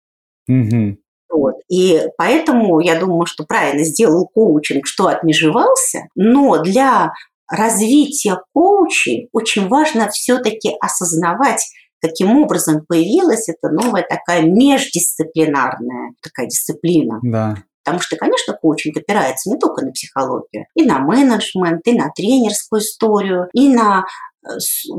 Угу. 0.48 0.96
Вот. 1.32 1.54
И 1.68 2.02
поэтому 2.16 2.80
я 2.80 2.98
думаю, 2.98 3.26
что 3.26 3.44
правильно 3.44 3.84
сделал 3.84 4.26
коучинг, 4.26 4.86
что 4.86 5.08
отмежевался, 5.08 6.08
но 6.14 6.62
для 6.62 7.12
развития 7.46 8.38
коучей 8.52 9.28
очень 9.32 9.68
важно 9.68 10.08
все-таки 10.10 10.72
осознавать, 10.80 11.62
каким 12.00 12.36
образом 12.36 12.84
появилась 12.86 13.48
эта 13.48 13.70
новая 13.70 14.02
такая 14.08 14.42
междисциплинарная 14.42 16.12
такая 16.22 16.46
дисциплина. 16.46 17.18
Да. 17.22 17.56
Потому 17.84 18.02
что, 18.02 18.16
конечно, 18.16 18.54
коучинг 18.54 18.96
опирается 18.98 19.50
не 19.50 19.58
только 19.58 19.84
на 19.84 19.92
психологию, 19.92 20.66
и 20.74 20.84
на 20.84 20.98
менеджмент, 20.98 21.86
и 21.86 21.92
на 21.92 22.10
тренерскую 22.14 22.80
историю, 22.80 23.48
и 23.54 23.68
на 23.68 24.04
э, 24.44 24.48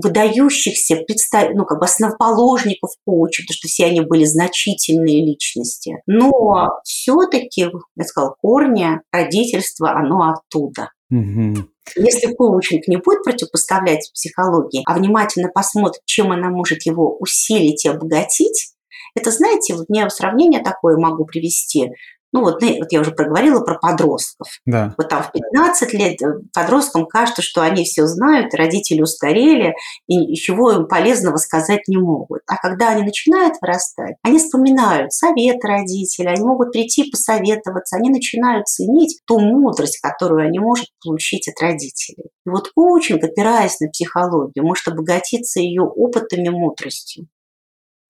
выдающихся 0.03 0.95
представ... 1.07 1.51
ну, 1.53 1.65
как 1.65 1.79
бы 1.79 1.85
основоположников 1.85 2.91
коуча, 3.05 3.43
потому 3.43 3.55
что 3.55 3.67
все 3.67 3.85
они 3.85 4.01
были 4.01 4.25
значительные 4.25 5.23
личности. 5.23 5.97
Но 6.07 6.79
все-таки, 6.83 7.69
я 7.95 8.03
сказала, 8.03 8.35
корни 8.41 8.99
родительства, 9.11 9.91
оно 9.91 10.33
оттуда. 10.33 10.89
Угу. 11.11 11.67
Если 11.95 12.33
коучинг 12.33 12.87
не 12.87 12.97
будет 12.97 13.23
противопоставлять 13.23 14.11
психологии, 14.13 14.83
а 14.85 14.95
внимательно 14.95 15.49
посмотрит, 15.49 16.01
чем 16.05 16.31
она 16.31 16.49
может 16.49 16.85
его 16.85 17.17
усилить 17.19 17.85
и 17.85 17.89
обогатить, 17.89 18.73
это, 19.15 19.31
знаете, 19.31 19.75
вот 19.75 19.89
мне 19.89 20.09
сравнение 20.09 20.61
такое 20.61 20.97
могу 20.97 21.25
привести. 21.25 21.89
Ну 22.33 22.41
вот, 22.41 22.61
вот 22.61 22.91
я 22.91 23.01
уже 23.01 23.11
проговорила 23.11 23.61
про 23.61 23.77
подростков. 23.77 24.47
Да. 24.65 24.93
Вот 24.97 25.09
там 25.09 25.23
в 25.23 25.31
15 25.31 25.93
лет 25.93 26.21
э, 26.21 26.27
подросткам 26.53 27.05
кажется, 27.05 27.41
что 27.41 27.61
они 27.61 27.83
все 27.83 28.05
знают, 28.05 28.53
родители 28.53 29.01
устарели, 29.01 29.73
и 30.07 30.17
ничего 30.17 30.71
им 30.71 30.87
полезного 30.87 31.37
сказать 31.37 31.81
не 31.87 31.97
могут. 31.97 32.41
А 32.47 32.55
когда 32.55 32.89
они 32.89 33.03
начинают 33.03 33.55
вырастать, 33.61 34.15
они 34.23 34.39
вспоминают 34.39 35.11
совет 35.11 35.63
родителей, 35.63 36.29
они 36.29 36.43
могут 36.43 36.71
прийти 36.71 37.09
посоветоваться, 37.09 37.97
они 37.97 38.09
начинают 38.09 38.67
ценить 38.67 39.19
ту 39.25 39.39
мудрость, 39.39 39.99
которую 39.99 40.47
они 40.47 40.59
могут 40.59 40.87
получить 41.03 41.49
от 41.49 41.61
родителей. 41.61 42.29
И 42.45 42.49
вот 42.49 42.69
коучинг, 42.73 43.23
опираясь 43.23 43.79
на 43.81 43.89
психологию, 43.89 44.65
может 44.65 44.87
обогатиться 44.87 45.59
ее 45.59 45.83
опытом 45.83 46.43
и 46.43 46.49
мудростью. 46.49 47.27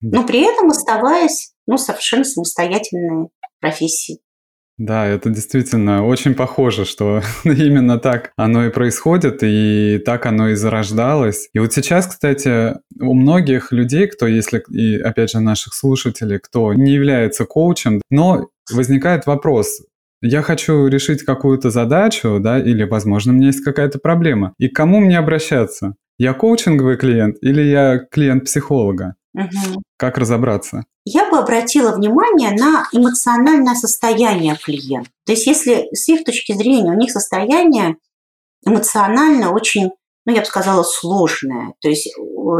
Но 0.00 0.26
при 0.26 0.40
этом 0.40 0.68
оставаясь 0.68 1.52
ну, 1.66 1.78
совершенно 1.78 2.24
самостоятельной 2.24 3.28
профессии. 3.62 4.18
Да, 4.78 5.06
это 5.06 5.30
действительно 5.30 6.04
очень 6.04 6.34
похоже, 6.34 6.84
что 6.84 7.22
именно 7.44 7.98
так 7.98 8.32
оно 8.36 8.66
и 8.66 8.70
происходит, 8.70 9.38
и 9.42 10.02
так 10.04 10.26
оно 10.26 10.48
и 10.48 10.54
зарождалось. 10.54 11.48
И 11.52 11.58
вот 11.58 11.72
сейчас, 11.72 12.06
кстати, 12.06 12.74
у 13.00 13.14
многих 13.14 13.70
людей, 13.70 14.08
кто, 14.08 14.26
если, 14.26 14.62
и 14.70 14.98
опять 14.98 15.30
же 15.30 15.40
наших 15.40 15.74
слушателей, 15.74 16.38
кто 16.38 16.74
не 16.74 16.92
является 16.92 17.44
коучем, 17.44 18.02
но 18.10 18.48
возникает 18.72 19.26
вопрос, 19.26 19.82
я 20.22 20.42
хочу 20.42 20.86
решить 20.86 21.22
какую-то 21.24 21.70
задачу, 21.70 22.38
да, 22.40 22.58
или, 22.58 22.84
возможно, 22.84 23.32
у 23.32 23.36
меня 23.36 23.48
есть 23.48 23.64
какая-то 23.64 23.98
проблема. 23.98 24.54
И 24.58 24.68
к 24.68 24.74
кому 24.74 25.00
мне 25.00 25.18
обращаться? 25.18 25.94
Я 26.18 26.32
коучинговый 26.32 26.96
клиент 26.96 27.36
или 27.42 27.62
я 27.62 27.98
клиент 27.98 28.44
психолога? 28.44 29.16
Угу. 29.34 29.82
Как 29.96 30.18
разобраться? 30.18 30.84
Я 31.04 31.30
бы 31.30 31.38
обратила 31.38 31.92
внимание 31.92 32.50
на 32.50 32.86
эмоциональное 32.92 33.74
состояние 33.74 34.56
клиента. 34.56 35.10
То 35.24 35.32
есть 35.32 35.46
если 35.46 35.88
с 35.92 36.08
их 36.08 36.24
точки 36.24 36.52
зрения 36.52 36.92
у 36.92 36.98
них 36.98 37.10
состояние 37.10 37.96
эмоционально 38.64 39.52
очень 39.52 39.90
ну, 40.24 40.32
я 40.32 40.40
бы 40.40 40.46
сказала, 40.46 40.82
сложная. 40.82 41.74
То 41.80 41.88
есть 41.88 42.08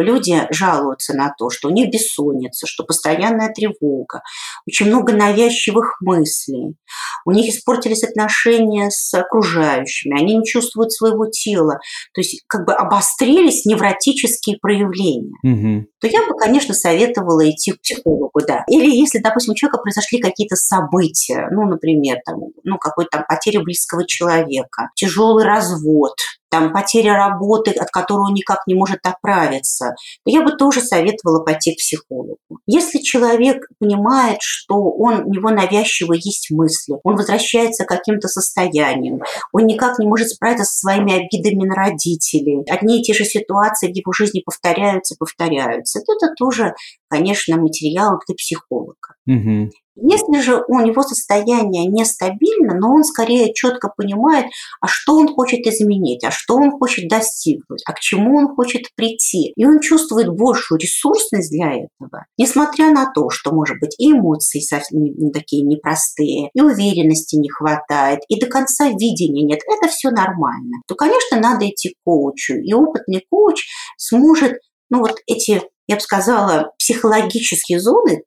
люди 0.01 0.47
жалуются 0.51 1.15
на 1.15 1.33
то, 1.37 1.51
что 1.51 1.69
у 1.69 1.71
них 1.71 1.91
бессонница, 1.91 2.67
что 2.67 2.85
постоянная 2.85 3.53
тревога, 3.53 4.23
очень 4.67 4.87
много 4.87 5.13
навязчивых 5.13 5.97
мыслей. 6.01 6.77
У 7.25 7.31
них 7.31 7.55
испортились 7.55 8.03
отношения 8.03 8.91
с 8.91 9.15
окружающими, 9.15 10.21
они 10.21 10.37
не 10.39 10.45
чувствуют 10.45 10.93
своего 10.93 11.27
тела. 11.27 11.79
То 12.15 12.21
есть 12.21 12.43
как 12.49 12.67
бы 12.67 12.73
обострились 12.73 13.65
невротические 13.65 14.59
проявления. 14.61 15.37
Угу. 15.43 15.87
То 16.01 16.07
я 16.09 16.27
бы, 16.27 16.37
конечно, 16.37 16.75
советовала 16.75 17.49
идти 17.49 17.73
к 17.73 17.81
психологу, 17.81 18.41
да. 18.47 18.65
Или 18.69 18.91
если, 18.91 19.19
допустим, 19.19 19.53
у 19.53 19.57
человека 19.57 19.81
произошли 19.83 20.21
какие-то 20.21 20.57
события, 20.57 21.49
ну, 21.53 21.67
например, 21.67 22.19
там, 22.25 22.41
ну, 22.65 22.79
какой-то 22.79 23.11
там 23.13 23.25
потеря 23.29 23.61
близкого 23.61 24.07
человека, 24.07 24.89
тяжелый 24.97 25.45
развод, 25.45 26.15
там 26.53 26.71
потеря 26.71 27.17
работы, 27.17 27.71
от 27.71 27.91
которой 27.91 28.29
он 28.29 28.35
никак 28.35 28.67
не 28.67 28.75
может 28.75 29.01
оправиться, 29.05 29.95
я 30.27 30.43
бы 30.43 30.53
тоже 30.53 30.83
советовала 30.83 31.43
пойти 31.43 31.73
к 31.73 31.79
психологу. 31.79 32.37
Если 32.67 32.99
человек 32.99 33.65
понимает, 33.81 34.37
что 34.43 34.75
он, 34.75 35.23
у 35.25 35.33
него 35.33 35.49
навязчиво 35.49 36.13
есть 36.13 36.51
мысли, 36.51 36.97
он 37.05 37.17
возвращается 37.17 37.85
к 37.85 37.89
каким-то 37.89 38.29
состояниям, 38.29 39.23
он 39.53 39.65
никак 39.65 39.99
не 39.99 40.07
может 40.07 40.29
справиться 40.29 40.67
со 40.67 40.81
своими 40.81 41.15
обидами 41.15 41.67
на 41.67 41.75
родителей, 41.75 42.63
одни 42.69 43.01
и 43.01 43.03
те 43.03 43.15
же 43.15 43.25
ситуации 43.25 43.91
в 43.91 43.97
его 43.97 44.13
жизни 44.13 44.43
повторяются, 44.45 45.17
повторяются, 45.19 46.01
то 46.01 46.13
это 46.13 46.35
тоже, 46.37 46.75
конечно, 47.09 47.57
материал 47.57 48.19
для 48.27 48.35
психолога. 48.35 49.15
Угу. 49.27 49.71
Если 49.95 50.41
же 50.41 50.65
у 50.69 50.81
него 50.81 51.03
состояние 51.03 51.87
нестабильно, 51.87 52.75
но 52.75 52.93
он 52.95 53.05
скорее 53.05 53.53
четко 53.53 53.93
понимает, 53.95 54.47
а 54.81 54.89
что 54.89 55.17
он 55.17 55.29
хочет 55.29 55.67
изменить, 55.67 56.25
а 56.25 56.31
что 56.31 56.57
он 56.57 56.73
хочет 56.73 57.09
достигнуть, 57.09 57.83
а 57.87 57.93
к 57.93 58.01
чему 58.01 58.39
он 58.39 58.55
хочет 58.55 58.83
прийти. 58.97 59.53
И 59.55 59.67
он 59.67 59.81
чувствует 59.81 60.29
большую 60.29 60.79
ресурсность 60.79 61.51
для 61.51 61.73
этого, 61.73 62.25
несмотря 62.39 62.91
на 62.91 63.11
то, 63.13 63.29
что, 63.29 63.53
может 63.53 63.79
быть, 63.81 63.95
и 63.99 64.13
эмоции 64.13 64.61
совсем 64.61 65.31
такие 65.33 65.63
непростые, 65.63 66.51
и 66.55 66.61
уверенности 66.61 67.37
не 67.37 67.51
хватает, 67.51 68.21
и 68.29 68.41
до 68.41 68.47
конца 68.47 68.89
видения 68.89 69.45
нет. 69.45 69.61
Это 69.67 69.91
все 69.91 70.11
нормально. 70.11 70.83
То, 70.87 70.95
конечно, 70.95 71.39
надо 71.39 71.69
идти 71.69 71.91
к 71.91 71.97
коучу. 72.05 72.55
И 72.55 72.73
опытный 72.73 73.25
коуч 73.31 73.67
сможет 73.99 74.59
ну 74.91 74.99
вот 75.01 75.17
эти 75.27 75.63
я 75.89 75.97
бы 75.97 76.01
сказала, 76.01 76.73
психологические 76.79 77.81
зоны 77.81 78.23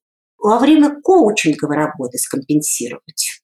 во 0.45 0.59
время 0.59 1.01
коучинговой 1.01 1.75
работы 1.75 2.17
скомпенсировать. 2.17 3.41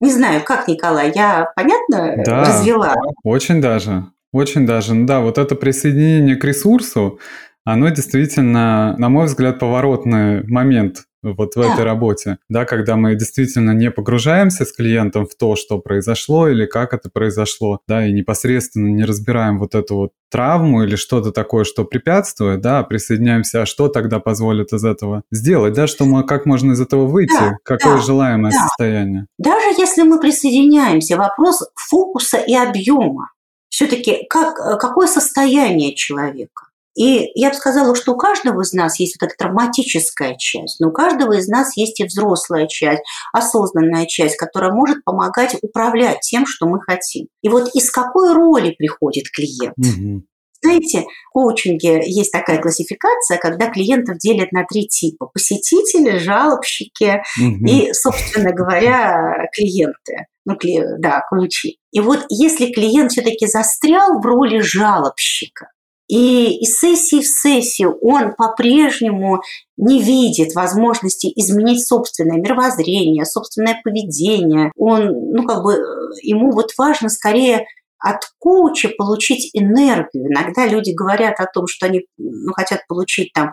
Не 0.00 0.10
знаю, 0.10 0.42
как, 0.44 0.68
Николай, 0.68 1.12
я 1.14 1.50
понятно 1.56 2.22
да, 2.24 2.44
развела? 2.44 2.94
Очень 3.24 3.60
даже, 3.60 4.06
очень 4.32 4.66
даже. 4.66 4.94
Ну 4.94 5.06
да, 5.06 5.20
вот 5.20 5.38
это 5.38 5.54
присоединение 5.54 6.36
к 6.36 6.44
ресурсу, 6.44 7.20
оно 7.64 7.88
действительно, 7.88 8.96
на 8.98 9.08
мой 9.08 9.26
взгляд, 9.26 9.60
поворотный 9.60 10.42
момент 10.46 11.04
вот 11.22 11.54
в 11.54 11.60
да. 11.60 11.72
этой 11.72 11.84
работе, 11.84 12.38
да, 12.48 12.64
когда 12.64 12.96
мы 12.96 13.14
действительно 13.14 13.72
не 13.72 13.90
погружаемся 13.90 14.64
с 14.64 14.72
клиентом 14.72 15.26
в 15.26 15.34
то, 15.34 15.56
что 15.56 15.78
произошло 15.78 16.48
или 16.48 16.66
как 16.66 16.94
это 16.94 17.10
произошло, 17.10 17.80
да, 17.86 18.06
и 18.06 18.12
непосредственно 18.12 18.88
не 18.88 19.04
разбираем 19.04 19.58
вот 19.58 19.74
эту 19.74 19.96
вот 19.96 20.12
травму 20.30 20.82
или 20.82 20.96
что-то 20.96 21.30
такое, 21.30 21.64
что 21.64 21.84
препятствует, 21.84 22.60
да, 22.60 22.80
а 22.80 22.84
присоединяемся, 22.84 23.62
а 23.62 23.66
что 23.66 23.88
тогда 23.88 24.18
позволит 24.18 24.72
из 24.72 24.84
этого 24.84 25.22
сделать, 25.30 25.74
да, 25.74 25.86
что 25.86 26.04
мы, 26.04 26.24
как 26.24 26.46
можно 26.46 26.72
из 26.72 26.80
этого 26.80 27.06
выйти, 27.06 27.32
да, 27.38 27.56
какое 27.64 27.96
да, 27.96 28.02
желаемое 28.02 28.52
да. 28.52 28.58
состояние. 28.58 29.26
Даже 29.38 29.68
если 29.78 30.02
мы 30.02 30.20
присоединяемся, 30.20 31.16
вопрос 31.16 31.62
фокуса 31.74 32.38
и 32.38 32.54
объема. 32.54 33.30
все-таки 33.68 34.26
как, 34.28 34.78
какое 34.78 35.06
состояние 35.06 35.94
человека. 35.94 36.66
И 36.94 37.30
я 37.34 37.50
бы 37.50 37.54
сказала, 37.54 37.94
что 37.94 38.12
у 38.12 38.16
каждого 38.16 38.62
из 38.62 38.72
нас 38.72 39.00
есть 39.00 39.16
вот 39.20 39.28
эта 39.28 39.36
травматическая 39.36 40.36
часть, 40.36 40.78
но 40.80 40.88
у 40.88 40.92
каждого 40.92 41.32
из 41.32 41.48
нас 41.48 41.76
есть 41.76 42.00
и 42.00 42.04
взрослая 42.04 42.66
часть, 42.66 43.02
осознанная 43.32 44.06
часть, 44.06 44.36
которая 44.36 44.72
может 44.72 45.04
помогать 45.04 45.56
управлять 45.62 46.20
тем, 46.20 46.44
что 46.46 46.66
мы 46.66 46.80
хотим. 46.80 47.28
И 47.42 47.48
вот 47.48 47.70
из 47.74 47.90
какой 47.90 48.34
роли 48.34 48.74
приходит 48.76 49.24
клиент? 49.34 49.76
Угу. 49.78 50.24
Знаете, 50.64 51.06
в 51.28 51.32
коучинге 51.32 52.02
есть 52.06 52.30
такая 52.30 52.60
классификация, 52.60 53.38
когда 53.38 53.68
клиентов 53.68 54.18
делят 54.18 54.52
на 54.52 54.64
три 54.64 54.86
типа. 54.86 55.26
Посетители, 55.26 56.18
жалобщики 56.18 57.20
угу. 57.40 57.66
и, 57.66 57.92
собственно 57.92 58.52
говоря, 58.52 59.48
клиенты. 59.52 60.26
Ну, 60.44 60.56
да, 60.98 61.22
ключи. 61.28 61.78
И 61.90 62.00
вот 62.00 62.24
если 62.28 62.72
клиент 62.72 63.12
все-таки 63.12 63.46
застрял 63.46 64.20
в 64.20 64.26
роли 64.26 64.60
жалобщика, 64.60 65.68
и 66.12 66.58
из 66.58 66.78
сессии 66.78 67.22
в 67.22 67.26
сессию 67.26 67.96
он 68.02 68.34
по-прежнему 68.34 69.40
не 69.78 70.02
видит 70.02 70.54
возможности 70.54 71.32
изменить 71.34 71.86
собственное 71.88 72.36
мировоззрение, 72.36 73.24
собственное 73.24 73.80
поведение. 73.82 74.72
Он, 74.76 75.06
ну, 75.06 75.46
как 75.46 75.62
бы, 75.62 75.82
ему 76.20 76.50
вот 76.50 76.72
важно 76.76 77.08
скорее 77.08 77.64
от 77.98 78.18
коуча 78.38 78.90
получить 78.90 79.48
энергию. 79.54 80.26
Иногда 80.28 80.66
люди 80.66 80.90
говорят 80.90 81.40
о 81.40 81.46
том, 81.46 81.66
что 81.66 81.86
они 81.86 82.02
ну, 82.18 82.52
хотят 82.52 82.86
получить 82.88 83.32
там 83.32 83.52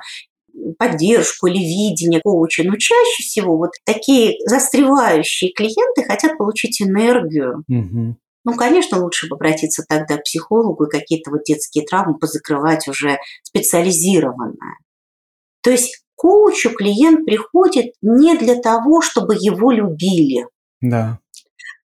поддержку 0.77 1.47
или 1.47 1.59
видение 1.59 2.19
коуча. 2.19 2.63
Но 2.65 2.75
чаще 2.75 3.23
всего 3.23 3.55
вот 3.55 3.71
такие 3.85 4.35
застревающие 4.45 5.53
клиенты 5.53 6.03
хотят 6.03 6.37
получить 6.37 6.81
энергию. 6.81 7.63
Угу. 7.69 8.17
Ну, 8.45 8.55
конечно, 8.55 9.01
лучше 9.01 9.27
бы 9.27 9.35
обратиться 9.35 9.83
тогда 9.87 10.17
к 10.17 10.23
психологу 10.23 10.85
и 10.85 10.89
какие-то 10.89 11.31
вот 11.31 11.43
детские 11.43 11.85
травмы 11.85 12.17
позакрывать 12.17 12.87
уже 12.87 13.19
специализированно. 13.43 14.77
То 15.61 15.71
есть 15.71 16.03
коучу 16.15 16.71
клиент 16.71 17.25
приходит 17.25 17.93
не 18.01 18.37
для 18.37 18.55
того, 18.55 19.01
чтобы 19.01 19.35
его 19.35 19.71
любили. 19.71 20.45
Да 20.81 21.19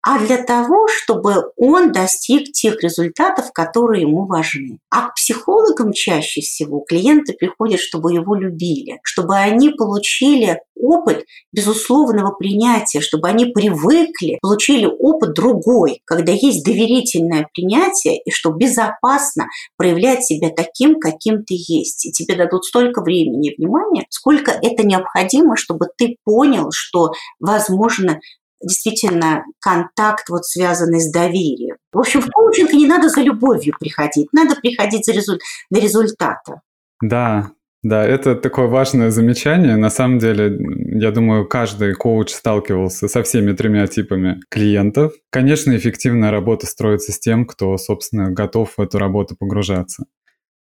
а 0.06 0.20
для 0.20 0.44
того, 0.44 0.88
чтобы 0.89 1.52
он 1.56 1.94
достиг 1.94 2.52
тех 2.52 2.84
результатов, 2.84 3.54
которые 3.54 4.02
ему 4.02 4.26
важны. 4.26 4.80
А 4.89 5.08
к 5.08 5.16
психологам 5.16 5.94
чаще 5.94 6.42
всего 6.42 6.82
клиенты 6.82 7.32
приходят, 7.32 7.80
чтобы 7.80 8.13
его 8.13 8.36
любили, 8.36 9.00
чтобы 9.04 9.38
они 9.38 9.70
получили 9.70 10.60
опыт 10.76 11.26
безусловного 11.54 12.32
принятия, 12.32 13.00
чтобы 13.00 13.30
они 13.30 13.46
привыкли, 13.46 14.39
получили 14.42 14.86
опыт 14.86 15.34
другой, 15.34 16.02
когда 16.04 16.34
есть 16.34 16.66
доверительное 16.66 17.48
принятие, 17.54 18.22
и 18.22 18.30
что 18.30 18.52
безопасно 18.52 19.48
проявлять 19.78 20.26
себя 20.26 20.50
таким, 20.50 21.00
каким 21.00 21.46
ты 21.46 21.56
есть. 21.56 22.06
И 22.06 22.12
тебе 22.12 22.36
дадут 22.36 22.66
столько 22.66 23.02
времени 23.02 23.52
и 23.52 23.56
внимания, 23.56 24.06
сколько 24.10 24.52
это 24.52 24.86
необходимо, 24.86 25.56
чтобы 25.56 25.88
ты 25.98 26.18
понял, 26.26 26.72
что, 26.72 27.12
возможно, 27.39 28.20
действительно 28.63 29.43
контакт, 29.60 30.30
вот 30.30 30.45
связанный 30.45 30.99
с 30.99 31.12
доверием. 31.12 31.78
В 31.91 31.99
общем, 31.99 32.21
в 32.21 32.28
коучинг 32.28 32.73
не 32.73 32.88
надо 32.88 33.10
за 33.10 33.21
любовью 33.21 33.73
приходить, 33.80 34.28
надо 34.32 34.56
приходить 34.56 35.06
за 35.06 35.12
результ... 35.12 35.41
для 35.69 35.82
результата. 35.82 36.62
Да, 37.02 37.52
да, 37.84 38.06
это 38.06 38.36
такое 38.36 38.67
важное 38.67 39.12
замечание. 39.12 39.76
На 39.76 39.89
самом 39.89 40.19
деле, 40.19 40.58
я 40.99 41.12
думаю, 41.12 41.47
каждый 41.47 41.93
коуч 41.95 42.32
сталкивался 42.32 43.10
со 43.10 43.23
всеми 43.23 43.52
тремя 43.52 43.88
типами 43.88 44.39
клиентов. 44.49 45.13
Конечно, 45.30 45.76
эффективная 45.76 46.32
работа 46.32 46.65
строится 46.65 47.12
с 47.12 47.19
тем, 47.19 47.45
кто, 47.45 47.78
собственно, 47.78 48.32
готов 48.32 48.73
в 48.78 48.82
эту 48.82 48.99
работу 48.99 49.36
погружаться. 49.38 50.06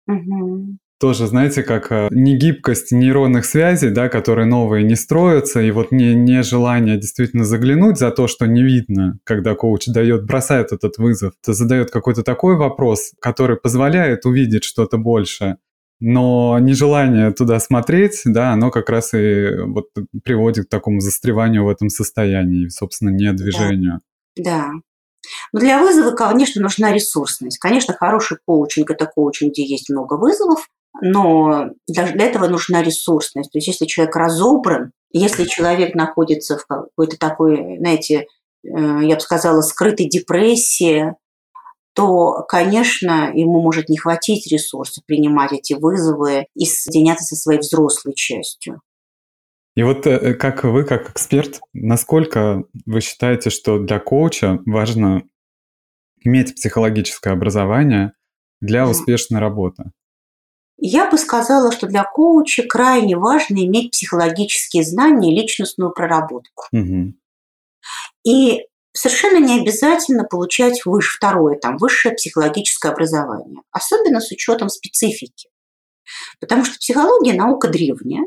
Угу 0.07 0.79
тоже, 1.01 1.27
знаете, 1.27 1.63
как 1.63 1.91
э, 1.91 2.09
негибкость 2.11 2.93
нейронных 2.93 3.47
связей, 3.47 3.89
да, 3.89 4.11
которые 4.11 4.47
новые 4.47 4.85
не 4.85 4.97
строятся, 4.97 5.61
и 5.61 5.71
вот 5.71 5.93
не, 5.93 6.15
не 6.15 6.43
желание 6.43 6.99
действительно 6.99 7.45
заглянуть 7.45 7.99
за 7.99 8.11
то, 8.11 8.29
что 8.29 8.47
не 8.47 8.63
видно, 8.63 9.19
когда 9.25 9.55
коуч 9.55 9.87
дает, 9.87 10.27
бросает 10.27 10.73
этот 10.73 10.99
вызов, 10.99 11.33
задает 11.43 11.91
какой-то 11.91 12.23
такой 12.23 12.57
вопрос, 12.57 13.13
который 13.19 13.57
позволяет 13.57 14.27
увидеть 14.27 14.65
что-то 14.65 14.99
больше, 14.99 15.57
но 16.01 16.59
нежелание 16.59 17.33
туда 17.33 17.61
смотреть, 17.61 18.21
да, 18.27 18.53
оно 18.53 18.71
как 18.71 18.91
раз 18.91 19.15
и 19.15 19.57
вот 19.67 19.87
приводит 20.23 20.67
к 20.67 20.69
такому 20.69 21.01
застреванию 21.01 21.65
в 21.65 21.71
этом 21.71 21.89
состоянии, 21.89 22.69
собственно, 22.69 23.09
не 23.09 23.33
движению. 23.33 24.01
Да. 24.37 24.43
да. 24.45 24.71
Но 25.53 25.61
для 25.61 25.81
вызова, 25.81 26.15
конечно, 26.15 26.61
нужна 26.61 26.93
ресурсность. 26.93 27.59
Конечно, 27.59 27.95
хороший 27.95 28.39
коучинг– 28.45 28.91
это 28.93 29.07
коучинг, 29.07 29.53
где 29.53 29.65
есть 29.65 29.89
много 29.91 30.15
вызовов, 30.15 30.69
но 31.01 31.71
для, 31.87 32.07
для 32.13 32.27
этого 32.27 32.49
нужна 32.49 32.83
ресурсность. 32.83 33.51
То 33.53 33.59
есть 33.59 33.69
если 33.69 33.87
человек 33.87 34.17
разобран, 34.17 34.93
если 35.13 35.45
человек 35.45 35.95
находится 35.95 36.57
в 36.57 36.67
какой-то 36.67 37.17
такой, 37.19 37.79
знаете, 37.79 38.27
э, 38.65 38.69
я 39.03 39.15
бы 39.15 39.21
сказала, 39.21 39.61
скрытой 39.63 40.09
депрессии, 40.09 41.15
то, 41.95 42.45
конечно, 42.49 43.33
ему 43.35 43.61
может 43.61 43.89
не 43.89 43.99
хватить 43.99 44.51
ресурсов 44.51 45.05
принимать 45.07 45.53
эти 45.53 45.75
вызовы 45.75 46.47
и 46.55 46.65
соединяться 46.65 47.25
со 47.25 47.37
своей 47.37 47.61
взрослой 47.61 48.15
частью. 48.15 48.81
И 49.77 49.83
вот 49.83 50.07
э, 50.07 50.35
как 50.35 50.65
вы, 50.65 50.85
как 50.85 51.11
эксперт, 51.11 51.61
насколько 51.73 52.65
вы 52.87 53.01
считаете, 53.01 53.51
что 53.51 53.79
для 53.79 53.99
коуча 53.99 54.61
важно 54.67 55.23
иметь 56.21 56.55
психологическое 56.55 57.31
образование 57.31 58.13
для 58.61 58.89
успешной 58.89 59.41
работы? 59.41 59.91
Я 60.81 61.11
бы 61.11 61.19
сказала, 61.19 61.73
что 61.73 61.87
для 61.87 62.05
коуча 62.05 62.63
крайне 62.63 63.17
важно 63.17 63.65
иметь 63.65 63.93
психологические 63.93 64.83
знания 64.83 65.33
и 65.33 65.37
личностную 65.37 65.93
проработку. 65.93 66.65
Угу. 66.73 67.15
И 68.25 68.67
совершенно 68.93 69.45
не 69.45 69.61
обязательно 69.61 70.25
получать 70.25 70.85
выше, 70.85 71.17
второе, 71.17 71.59
там, 71.59 71.77
высшее 71.77 72.15
психологическое 72.15 72.93
образование, 72.93 73.61
особенно 73.71 74.21
с 74.21 74.31
учетом 74.31 74.69
специфики. 74.69 75.49
Потому 76.41 76.65
что 76.65 76.79
психология– 76.79 77.33
наука 77.35 77.69
древняя, 77.69 78.25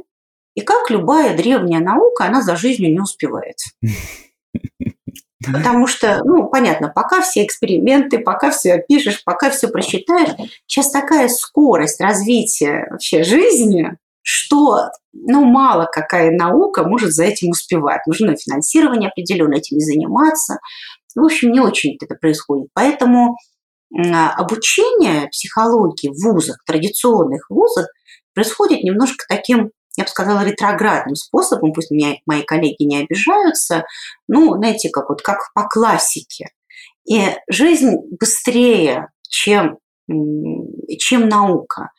и 0.55 0.61
как 0.61 0.89
любая 0.89 1.35
древняя 1.35 1.81
наука, 1.81 2.25
она 2.25 2.41
за 2.41 2.55
жизнью 2.55 2.91
не 2.91 2.99
успевает. 2.99 3.57
Потому 5.51 5.87
что, 5.87 6.21
ну, 6.23 6.47
понятно, 6.47 6.89
пока 6.93 7.21
все 7.21 7.43
эксперименты, 7.43 8.19
пока 8.19 8.51
все 8.51 8.75
опишешь, 8.75 9.23
пока 9.23 9.49
все 9.49 9.67
просчитаешь, 9.67 10.29
сейчас 10.65 10.91
такая 10.91 11.27
скорость 11.27 11.99
развития 11.99 12.87
вообще 12.89 13.23
жизни, 13.23 13.97
что, 14.21 14.89
ну, 15.11 15.43
мало 15.43 15.87
какая 15.91 16.31
наука 16.31 16.83
может 16.83 17.11
за 17.11 17.25
этим 17.25 17.49
успевать. 17.49 18.01
Нужно 18.07 18.35
финансирование 18.35 19.09
определенно 19.09 19.55
этим 19.55 19.79
заниматься. 19.79 20.59
В 21.15 21.23
общем, 21.23 21.51
не 21.51 21.59
очень 21.59 21.97
это 22.01 22.15
происходит. 22.15 22.69
Поэтому 22.73 23.35
обучение 23.91 25.27
психологии 25.27 26.09
в 26.09 26.23
вузах, 26.23 26.63
традиционных 26.65 27.45
вузах, 27.49 27.87
происходит 28.33 28.83
немножко 28.83 29.25
таким 29.29 29.71
я 29.97 30.03
бы 30.03 30.09
сказала, 30.09 30.43
ретроградным 30.43 31.15
способом, 31.15 31.73
пусть 31.73 31.91
меня 31.91 32.15
мои 32.25 32.43
коллеги 32.43 32.83
не 32.83 32.97
обижаются, 33.01 33.85
ну, 34.27 34.55
знаете, 34.55 34.89
как 34.89 35.09
вот 35.09 35.21
как 35.21 35.51
по 35.53 35.67
классике. 35.67 36.47
И 37.05 37.19
жизнь 37.49 37.95
быстрее, 38.19 39.09
чем 39.27 39.77
чем 40.99 41.29
наука. 41.29 41.91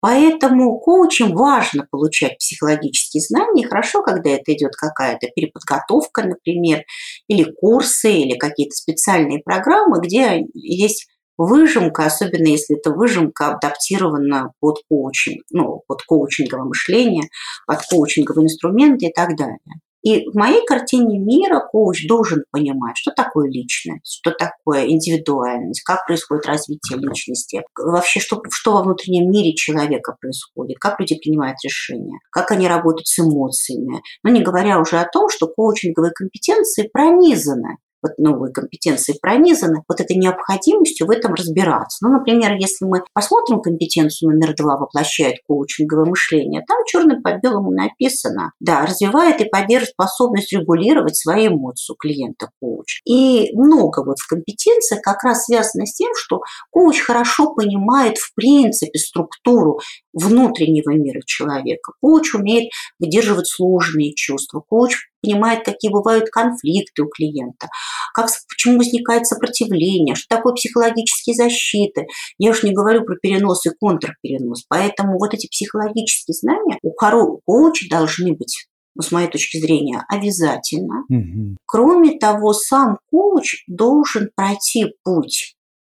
Поэтому 0.00 0.78
коучам 0.78 1.34
важно 1.34 1.86
получать 1.90 2.36
психологические 2.38 3.22
знания. 3.22 3.66
хорошо, 3.66 4.02
когда 4.02 4.30
это 4.30 4.52
идет 4.52 4.76
какая-то 4.76 5.28
переподготовка, 5.34 6.22
например, 6.22 6.84
или 7.28 7.44
курсы, 7.44 8.12
или 8.12 8.36
какие-то 8.36 8.74
специальные 8.74 9.40
программы, 9.42 10.00
где 10.00 10.44
есть 10.52 11.08
выжимка, 11.36 12.06
особенно 12.06 12.48
если 12.48 12.76
это 12.76 12.90
выжимка 12.90 13.54
адаптирована 13.54 14.52
под 14.60 14.78
коучинг, 14.88 15.42
ну, 15.50 15.82
под 15.86 16.02
коучинговое 16.02 16.66
мышление, 16.66 17.28
под 17.66 17.80
коучинговые 17.90 18.46
инструменты 18.46 19.06
и 19.06 19.12
так 19.12 19.36
далее. 19.36 19.58
И 20.06 20.24
в 20.30 20.36
моей 20.36 20.64
картине 20.64 21.18
мира 21.18 21.58
коуч 21.58 22.06
должен 22.06 22.44
понимать, 22.52 22.96
что 22.96 23.10
такое 23.10 23.50
личность, 23.50 24.20
что 24.22 24.30
такое 24.30 24.86
индивидуальность, 24.86 25.82
как 25.82 26.06
происходит 26.06 26.46
развитие 26.46 27.00
личности, 27.00 27.64
вообще 27.76 28.20
что, 28.20 28.40
что 28.52 28.74
во 28.74 28.84
внутреннем 28.84 29.28
мире 29.28 29.52
человека 29.56 30.14
происходит, 30.20 30.78
как 30.78 31.00
люди 31.00 31.16
принимают 31.16 31.56
решения, 31.64 32.20
как 32.30 32.52
они 32.52 32.68
работают 32.68 33.08
с 33.08 33.18
эмоциями. 33.18 34.00
Но 34.22 34.30
не 34.30 34.44
говоря 34.44 34.78
уже 34.78 34.98
о 34.98 35.08
том, 35.08 35.28
что 35.28 35.48
коучинговые 35.48 36.12
компетенции 36.12 36.88
пронизаны 36.92 37.78
вот 38.06 38.18
новые 38.18 38.52
компетенции 38.52 39.14
пронизаны, 39.20 39.82
вот 39.88 40.00
этой 40.00 40.16
необходимостью 40.16 41.06
в 41.06 41.10
этом 41.10 41.34
разбираться. 41.34 42.06
Ну, 42.06 42.12
например, 42.12 42.54
если 42.54 42.84
мы 42.84 43.02
посмотрим 43.12 43.60
компетенцию 43.60 44.30
номер 44.30 44.54
два 44.54 44.76
«Воплощает 44.76 45.36
коучинговое 45.46 46.06
мышление», 46.06 46.64
там 46.66 46.78
черным 46.86 47.22
по 47.22 47.34
белому 47.38 47.70
написано, 47.70 48.52
да, 48.60 48.86
развивает 48.86 49.40
и 49.40 49.48
поддерживает 49.48 49.90
способность 49.90 50.52
регулировать 50.52 51.16
свои 51.16 51.48
эмоции 51.48 51.94
клиента 51.98 52.50
коуч. 52.60 53.00
И 53.04 53.50
много 53.54 54.04
вот 54.04 54.18
в 54.18 54.28
компетенциях 54.28 55.02
как 55.02 55.22
раз 55.24 55.44
связано 55.44 55.86
с 55.86 55.94
тем, 55.94 56.10
что 56.14 56.40
коуч 56.70 57.00
хорошо 57.00 57.54
понимает 57.54 58.18
в 58.18 58.34
принципе 58.34 58.98
структуру 58.98 59.80
внутреннего 60.12 60.94
мира 60.94 61.20
человека. 61.24 61.92
Коуч 62.00 62.34
умеет 62.34 62.70
выдерживать 62.98 63.46
сложные 63.46 64.14
чувства. 64.14 64.62
Коуч 64.68 64.96
понимает, 65.26 65.64
какие 65.64 65.90
бывают 65.90 66.30
конфликты 66.30 67.02
у 67.02 67.08
клиента, 67.08 67.68
как, 68.14 68.30
почему 68.48 68.78
возникает 68.78 69.26
сопротивление, 69.26 70.14
что 70.14 70.36
такое 70.36 70.54
психологические 70.54 71.34
защиты. 71.34 72.06
Я 72.38 72.50
уж 72.50 72.62
не 72.62 72.72
говорю 72.72 73.04
про 73.04 73.16
перенос 73.16 73.66
и 73.66 73.70
контрперенос. 73.70 74.64
Поэтому 74.68 75.18
вот 75.18 75.34
эти 75.34 75.48
психологические 75.48 76.34
знания 76.34 76.78
у 76.82 76.92
коуча 76.92 77.86
должны 77.90 78.32
быть 78.32 78.66
ну, 78.94 79.02
с 79.02 79.12
моей 79.12 79.28
точки 79.28 79.58
зрения, 79.58 80.04
обязательно. 80.08 81.04
Угу. 81.10 81.56
Кроме 81.66 82.18
того, 82.18 82.54
сам 82.54 82.98
коуч 83.10 83.64
должен 83.66 84.30
пройти 84.34 84.94
путь, 85.04 85.54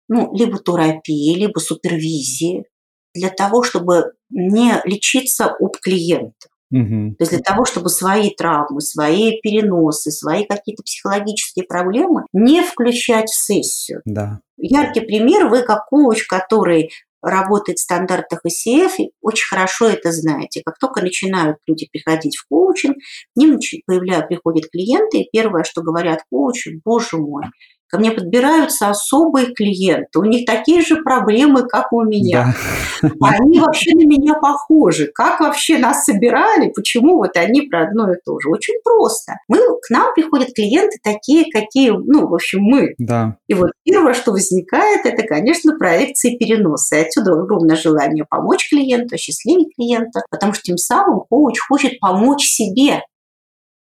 ну, 0.08 0.34
либо 0.34 0.58
терапии, 0.58 1.34
либо 1.34 1.60
супервизии, 1.60 2.64
для 3.14 3.30
того, 3.30 3.62
чтобы 3.62 4.12
не 4.28 4.80
лечиться 4.84 5.46
об 5.46 5.76
клиента. 5.82 6.49
Угу. 6.70 7.16
То 7.18 7.24
есть 7.24 7.33
для 7.33 7.40
того, 7.40 7.64
чтобы 7.64 7.88
свои 7.88 8.30
травмы, 8.30 8.80
свои 8.80 9.40
переносы, 9.40 10.11
свои 10.11 10.46
какие-то 10.46 10.83
психологические 10.83 11.64
проблемы 11.64 12.26
не 12.33 12.62
включать 12.62 13.28
в 13.28 13.35
сессию. 13.35 14.02
Да. 14.04 14.40
Яркий 14.56 15.00
пример, 15.00 15.48
вы 15.48 15.62
как 15.62 15.87
коуч, 15.87 16.26
который 16.26 16.90
работает 17.22 17.78
в 17.78 17.83
стандартах 17.83 18.40
ICF, 18.46 18.92
и 18.98 19.12
очень 19.20 19.48
хорошо 19.48 19.88
это 19.88 20.11
знаете. 20.12 20.62
Как 20.64 20.78
только 20.78 21.02
начинают 21.02 21.59
люди 21.66 21.88
приходить 21.90 22.37
в 22.37 22.46
коучинг, 22.48 22.96
к 22.96 23.37
ним 23.37 23.59
появляют, 23.87 24.28
приходят 24.28 24.70
клиенты, 24.70 25.18
и 25.18 25.28
первое, 25.30 25.64
что 25.64 25.83
говорят 25.83 26.20
коучу, 26.30 26.70
боже 26.85 27.18
мой, 27.18 27.44
Ко 27.90 27.98
мне 27.98 28.12
подбираются 28.12 28.88
особые 28.88 29.53
клиенты. 29.53 30.20
У 30.20 30.24
них 30.24 30.46
такие 30.46 30.81
же 30.81 31.03
проблемы, 31.03 31.66
как 31.66 31.92
у 31.92 32.03
меня. 32.05 32.55
Да. 33.03 33.11
Они 33.20 33.59
вообще 33.59 33.94
на 33.94 34.07
меня 34.07 34.35
похожи. 34.35 35.11
Как 35.12 35.40
вообще 35.40 35.79
нас 35.79 36.05
собирали? 36.05 36.70
Почему 36.70 37.16
вот 37.16 37.37
они 37.37 37.62
про 37.62 37.88
одно 37.88 38.12
и 38.12 38.16
то 38.24 38.38
же? 38.38 38.48
Очень 38.48 38.74
просто. 38.85 39.35
Мы, 39.48 39.59
к 39.59 39.90
нам 39.90 40.14
приходят 40.14 40.55
клиенты 40.55 40.98
такие, 41.03 41.50
какие, 41.50 41.90
ну, 41.90 42.29
в 42.29 42.35
общем, 42.35 42.61
мы. 42.62 42.94
Да. 42.98 43.37
И 43.48 43.55
вот 43.55 43.70
первое, 43.85 44.14
что 44.14 44.31
возникает, 44.31 45.05
это, 45.05 45.22
конечно, 45.24 45.76
проекции 45.76 46.37
переноса. 46.37 46.96
И 46.96 47.00
отсюда 47.00 47.33
огромное 47.33 47.76
желание 47.76 48.24
помочь 48.29 48.68
клиенту, 48.70 49.16
осчастливить 49.16 49.74
клиента, 49.74 50.20
потому 50.31 50.53
что 50.53 50.62
тем 50.62 50.76
самым 50.76 51.22
коуч 51.29 51.59
хочет 51.68 51.98
помочь 51.98 52.44
себе 52.44 53.03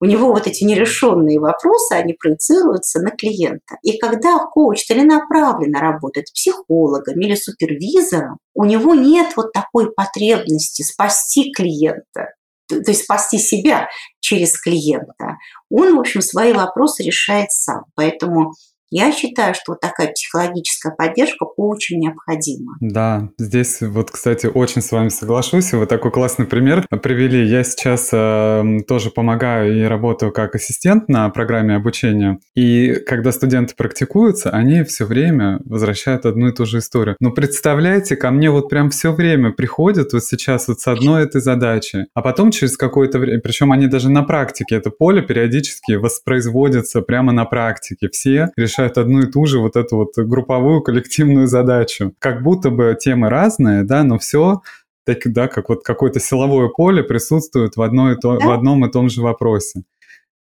у 0.02 0.06
него 0.06 0.32
вот 0.32 0.48
эти 0.48 0.64
нерешенные 0.64 1.40
вопросы, 1.40 1.94
они 1.94 2.14
проецируются 2.14 3.00
на 3.00 3.12
клиента. 3.12 3.78
И 3.84 4.00
когда 4.00 4.40
коуч 4.40 4.84
целенаправленно 4.84 5.80
работает 5.80 6.26
психологом 6.34 7.20
или 7.20 7.36
супервизором, 7.36 8.40
у 8.56 8.66
него 8.66 8.96
нет 8.96 9.34
вот 9.38 9.54
такой 9.54 9.92
потребности 9.94 10.82
спасти 10.82 11.52
клиента, 11.54 12.34
то 12.68 12.78
есть 12.78 13.04
спасти 13.04 13.38
себя 13.38 13.90
через 14.20 14.60
клиента. 14.60 15.38
Он, 15.70 15.96
в 15.96 16.00
общем, 16.00 16.22
свои 16.22 16.54
вопросы 16.54 17.04
решает 17.04 17.52
сам. 17.52 17.84
Поэтому 17.96 18.54
я 18.92 19.12
считаю, 19.14 19.54
что 19.54 19.72
вот 19.72 19.80
такая 19.80 20.12
психологическая 20.12 20.94
поддержка 20.94 21.46
очень 21.56 22.00
необходима. 22.00 22.76
Да, 22.82 23.30
здесь 23.38 23.80
вот, 23.82 24.12
кстати, 24.12 24.48
очень 24.48 24.82
с 24.82 24.92
вами 24.92 25.10
соглашусь. 25.10 25.72
Вы 25.72 25.86
такой 25.86 26.12
классный 26.12 26.46
пример 26.46 26.86
привели. 27.02 27.46
Я 27.46 27.64
сейчас 27.64 28.10
э, 28.12 28.80
тоже 28.88 29.10
помогаю 29.10 29.78
и 29.78 29.84
работаю 29.84 30.34
как 30.34 30.56
ассистент 30.56 31.08
на 31.08 31.30
программе 31.30 31.76
обучения. 31.76 32.40
И 32.54 32.96
когда 33.08 33.32
студенты 33.32 33.76
практикуются, 33.76 34.50
они 34.50 34.84
все 34.84 35.06
время 35.06 35.62
возвращают 35.64 36.26
одну 36.26 36.50
и 36.50 36.54
ту 36.54 36.66
же 36.66 36.80
историю. 36.80 37.16
Но 37.22 37.32
представляете, 37.32 38.18
ко 38.18 38.30
мне 38.30 38.52
вот 38.52 38.70
прям 38.70 38.90
все 38.90 39.14
время 39.14 39.52
приходят 39.52 40.12
вот 40.12 40.24
сейчас 40.26 40.68
вот 40.68 40.82
с 40.82 40.88
одной 40.88 41.24
этой 41.24 41.40
задачей, 41.40 42.08
а 42.14 42.22
потом 42.22 42.52
через 42.52 42.76
какое-то 42.76 43.20
время, 43.20 43.40
причем 43.40 43.72
они 43.72 43.88
даже 43.88 44.10
на 44.10 44.24
практике, 44.24 44.76
это 44.76 44.90
поле 44.90 45.22
периодически 45.22 45.94
воспроизводится 45.94 47.02
прямо 47.02 47.32
на 47.32 47.46
практике. 47.46 48.10
Все 48.12 48.50
решают 48.58 48.81
решают 48.82 48.98
одну 48.98 49.22
и 49.22 49.32
ту 49.32 49.46
же 49.46 49.60
вот 49.60 49.76
эту 49.76 49.98
вот 49.98 50.14
групповую 50.18 50.82
коллективную 50.82 51.48
задачу. 51.48 52.14
Как 52.20 52.42
будто 52.42 52.70
бы 52.70 52.98
темы 53.00 53.30
разные, 53.30 53.84
да, 53.84 54.04
но 54.04 54.18
все 54.18 54.62
так, 55.06 55.20
да, 55.26 55.48
как 55.48 55.70
вот 55.70 55.84
какое-то 55.84 56.20
силовое 56.20 56.70
поле 56.70 57.04
присутствует 57.04 57.76
в, 57.76 57.82
одной 57.82 58.16
то, 58.18 58.38
в 58.40 58.52
одном 58.52 58.86
и 58.86 58.92
том 58.92 59.10
же 59.10 59.22
вопросе. 59.22 59.84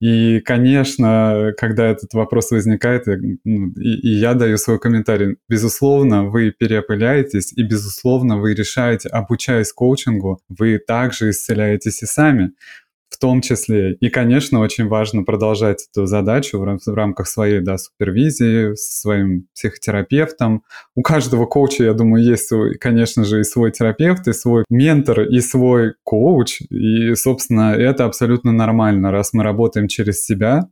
И, 0.01 0.41
конечно, 0.41 1.53
когда 1.57 1.85
этот 1.85 2.13
вопрос 2.13 2.51
возникает, 2.51 3.05
ну, 3.07 3.69
и, 3.77 3.95
и 4.01 4.09
я 4.09 4.33
даю 4.33 4.57
свой 4.57 4.77
комментарий, 4.77 5.37
безусловно, 5.49 6.25
вы 6.25 6.51
переопыляетесь, 6.51 7.53
и, 7.53 7.63
безусловно, 7.63 8.37
вы 8.37 8.53
решаете, 8.53 9.09
обучаясь 9.09 9.71
коучингу, 9.71 10.39
вы 10.49 10.79
также 10.79 11.29
исцеляетесь 11.29 12.03
и 12.03 12.05
сами 12.05 12.51
в 13.09 13.17
том 13.17 13.41
числе. 13.41 13.93
И, 13.95 14.09
конечно, 14.09 14.59
очень 14.59 14.87
важно 14.87 15.23
продолжать 15.23 15.87
эту 15.91 16.05
задачу 16.05 16.59
в, 16.59 16.93
рамках 16.93 17.27
своей 17.27 17.61
да, 17.61 17.77
супервизии, 17.77 18.75
с 18.75 19.01
своим 19.01 19.47
психотерапевтом. 19.53 20.63
У 20.95 21.01
каждого 21.01 21.45
коуча, 21.45 21.83
я 21.83 21.93
думаю, 21.93 22.23
есть, 22.23 22.51
конечно 22.79 23.23
же, 23.23 23.41
и 23.41 23.43
свой 23.43 23.71
терапевт, 23.71 24.27
и 24.27 24.33
свой 24.33 24.65
ментор, 24.69 25.21
и 25.21 25.39
свой 25.39 25.93
коуч. 26.03 26.61
И, 26.69 27.15
собственно, 27.15 27.73
это 27.73 28.05
абсолютно 28.05 28.51
нормально, 28.51 29.11
раз 29.11 29.33
мы 29.33 29.43
работаем 29.43 29.87
через 29.87 30.25
себя, 30.25 30.67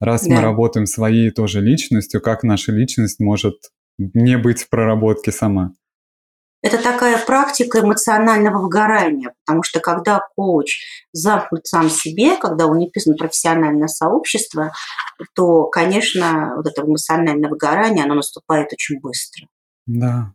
раз 0.00 0.26
да. 0.26 0.34
мы 0.34 0.40
работаем 0.40 0.86
своей 0.86 1.30
тоже 1.30 1.60
личностью, 1.60 2.20
как 2.20 2.42
наша 2.42 2.72
личность 2.72 3.20
может 3.20 3.54
не 3.98 4.38
быть 4.38 4.62
в 4.62 4.68
проработке 4.68 5.32
сама. 5.32 5.72
Это 6.60 6.82
такая 6.82 7.24
практика 7.24 7.80
эмоционального 7.80 8.60
выгорания, 8.60 9.32
потому 9.44 9.62
что 9.62 9.78
когда 9.78 10.20
коуч 10.34 10.80
замкнут 11.12 11.66
сам 11.66 11.88
себе, 11.88 12.36
когда 12.36 12.66
он 12.66 12.78
не 12.78 12.90
писан 12.90 13.16
профессиональное 13.16 13.86
сообщество, 13.86 14.72
то, 15.34 15.66
конечно, 15.66 16.54
вот 16.56 16.66
это 16.66 16.82
эмоциональное 16.82 17.48
выгорание, 17.48 18.04
оно 18.04 18.14
наступает 18.14 18.72
очень 18.72 19.00
быстро. 19.00 19.46
Да. 19.86 20.32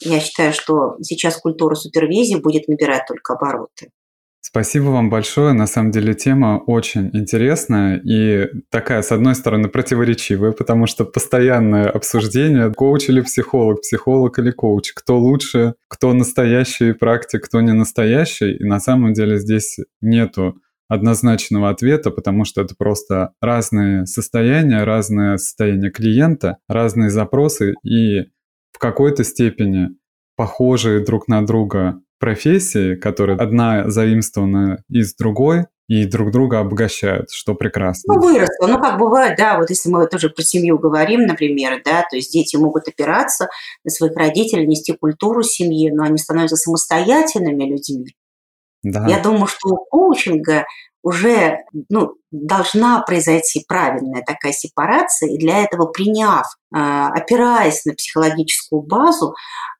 Я 0.00 0.18
считаю, 0.18 0.52
что 0.52 0.96
сейчас 1.02 1.36
культура 1.36 1.76
супервизии 1.76 2.34
будет 2.34 2.66
набирать 2.66 3.06
только 3.06 3.34
обороты. 3.34 3.90
Спасибо 4.54 4.90
вам 4.90 5.10
большое. 5.10 5.52
На 5.52 5.66
самом 5.66 5.90
деле 5.90 6.14
тема 6.14 6.62
очень 6.64 7.10
интересная 7.12 8.00
и 8.04 8.46
такая, 8.70 9.02
с 9.02 9.10
одной 9.10 9.34
стороны, 9.34 9.68
противоречивая, 9.68 10.52
потому 10.52 10.86
что 10.86 11.04
постоянное 11.04 11.90
обсуждение, 11.90 12.72
коуч 12.72 13.08
или 13.08 13.20
психолог, 13.20 13.80
психолог 13.80 14.38
или 14.38 14.52
коуч, 14.52 14.92
кто 14.92 15.18
лучше, 15.18 15.74
кто 15.88 16.12
настоящий 16.12 16.92
практик, 16.92 17.44
кто 17.44 17.60
не 17.62 17.72
настоящий. 17.72 18.54
И 18.54 18.62
на 18.62 18.78
самом 18.78 19.12
деле 19.12 19.38
здесь 19.38 19.80
нету 20.00 20.54
однозначного 20.86 21.68
ответа, 21.68 22.12
потому 22.12 22.44
что 22.44 22.62
это 22.62 22.76
просто 22.78 23.32
разные 23.40 24.06
состояния, 24.06 24.84
разное 24.84 25.36
состояние 25.36 25.90
клиента, 25.90 26.58
разные 26.68 27.10
запросы 27.10 27.74
и 27.82 28.26
в 28.70 28.78
какой-то 28.78 29.24
степени 29.24 29.88
похожие 30.36 31.04
друг 31.04 31.26
на 31.26 31.44
друга 31.44 32.03
профессии, 32.24 32.94
которые 32.94 33.36
одна 33.36 33.90
заимствована 33.90 34.82
из 34.88 35.14
другой, 35.14 35.66
и 35.88 36.06
друг 36.06 36.30
друга 36.30 36.60
обогащают, 36.60 37.30
что 37.30 37.54
прекрасно. 37.54 38.14
Ну, 38.14 38.20
выросло. 38.20 38.66
Ну, 38.66 38.80
как 38.80 38.98
бывает, 38.98 39.36
да, 39.36 39.58
вот 39.58 39.68
если 39.68 39.90
мы 39.90 40.06
тоже 40.06 40.30
про 40.30 40.42
семью 40.42 40.78
говорим, 40.78 41.26
например, 41.26 41.82
да, 41.84 42.06
то 42.08 42.16
есть 42.16 42.32
дети 42.32 42.56
могут 42.56 42.88
опираться 42.88 43.48
на 43.84 43.90
своих 43.90 44.16
родителей, 44.16 44.66
нести 44.66 44.94
культуру 44.94 45.42
семьи, 45.42 45.90
но 45.90 46.04
они 46.04 46.16
становятся 46.16 46.56
самостоятельными 46.56 47.64
людьми. 47.64 48.16
Да. 48.82 49.06
Я 49.06 49.22
думаю, 49.22 49.46
что 49.46 49.68
у 49.68 49.84
коучинга 49.84 50.64
уже 51.04 51.58
ну, 51.90 52.14
должна 52.30 53.02
произойти 53.02 53.62
правильная 53.68 54.22
такая 54.26 54.52
сепарация, 54.52 55.28
и 55.28 55.38
для 55.38 55.62
этого 55.62 55.86
приняв, 55.86 56.46
а, 56.74 57.10
опираясь 57.10 57.84
на 57.84 57.92
психологическую 57.92 58.82
базу, 58.82 59.34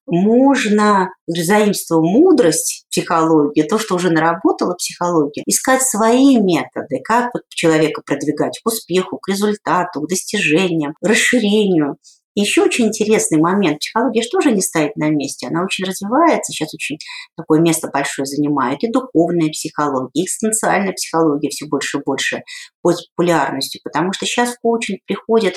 можно, 0.06 1.08
заимствуя 1.26 2.00
мудрость 2.02 2.84
психологии, 2.90 3.62
то, 3.62 3.78
что 3.78 3.94
уже 3.94 4.10
наработала 4.10 4.74
психология, 4.74 5.42
искать 5.46 5.82
свои 5.82 6.37
методы, 6.37 7.00
как 7.02 7.30
вот 7.32 7.44
человека 7.48 8.02
продвигать 8.04 8.60
к 8.62 8.68
успеху, 8.68 9.16
к 9.16 9.26
результату, 9.28 10.02
к 10.02 10.08
достижениям, 10.08 10.94
расширению 11.00 11.96
еще 12.42 12.62
очень 12.62 12.87
интересный 12.87 13.38
момент. 13.38 13.79
Психология 13.79 14.23
же 14.23 14.29
тоже 14.29 14.53
не 14.53 14.61
стоит 14.61 14.97
на 14.97 15.09
месте. 15.11 15.47
Она 15.47 15.62
очень 15.62 15.85
развивается. 15.85 16.53
Сейчас 16.53 16.75
очень 16.75 16.99
такое 17.37 17.61
место 17.61 17.88
большое 17.92 18.27
занимает. 18.27 18.83
И 18.83 18.90
духовная 18.90 19.51
психология, 19.51 20.11
и 20.14 20.25
экстенциальная 20.25 20.92
психология 20.92 21.49
все 21.49 21.66
больше 21.66 21.99
и 21.99 22.03
больше 22.05 22.42
пользуется 22.83 23.11
популярностью. 23.16 23.81
Потому 23.85 24.12
что 24.12 24.27
сейчас 24.27 24.55
в 24.55 24.61
коучинг 24.61 25.01
приходят 25.07 25.55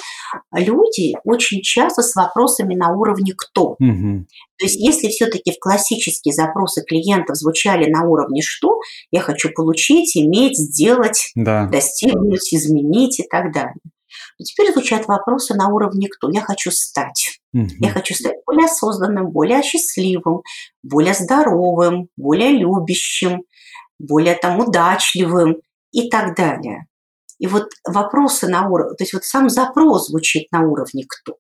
люди 0.53 1.15
очень 1.23 1.61
часто 1.61 2.01
с 2.01 2.15
вопросами 2.15 2.75
на 2.75 2.93
уровне 2.93 3.33
«кто?». 3.35 3.75
Угу. 3.79 4.25
То 4.59 4.65
есть 4.65 4.75
если 4.75 5.07
все-таки 5.09 5.51
в 5.51 5.59
классические 5.59 6.33
запросы 6.33 6.83
клиентов 6.83 7.37
звучали 7.37 7.89
на 7.89 8.07
уровне 8.07 8.41
«что?», 8.41 8.79
я 9.11 9.21
хочу 9.21 9.49
получить, 9.53 10.15
иметь, 10.15 10.57
сделать, 10.57 11.31
да. 11.35 11.67
достигнуть, 11.67 12.53
изменить 12.53 13.19
и 13.19 13.23
так 13.27 13.53
далее 13.53 13.75
но 14.37 14.45
теперь 14.45 14.71
звучат 14.71 15.07
вопросы 15.07 15.55
на 15.55 15.69
уровне 15.69 16.07
«кто?». 16.07 16.29
Я 16.29 16.41
хочу 16.41 16.71
стать. 16.71 17.39
Угу. 17.53 17.67
Я 17.79 17.91
хочу 17.91 18.13
стать 18.13 18.35
более 18.45 18.65
осознанным, 18.65 19.31
более 19.31 19.61
счастливым, 19.63 20.41
более 20.83 21.13
здоровым, 21.13 22.09
более 22.17 22.51
любящим, 22.51 23.43
более 23.99 24.35
там 24.35 24.59
удачливым 24.59 25.57
и 25.91 26.09
так 26.09 26.35
далее. 26.35 26.87
И 27.39 27.47
вот 27.47 27.69
вопросы 27.85 28.47
на 28.47 28.67
уровне, 28.67 28.95
то 28.95 29.03
есть 29.03 29.13
вот 29.13 29.23
сам 29.23 29.49
запрос 29.49 30.07
звучит 30.07 30.51
на 30.51 30.61
уровне 30.61 31.05
«кто?». 31.07 31.37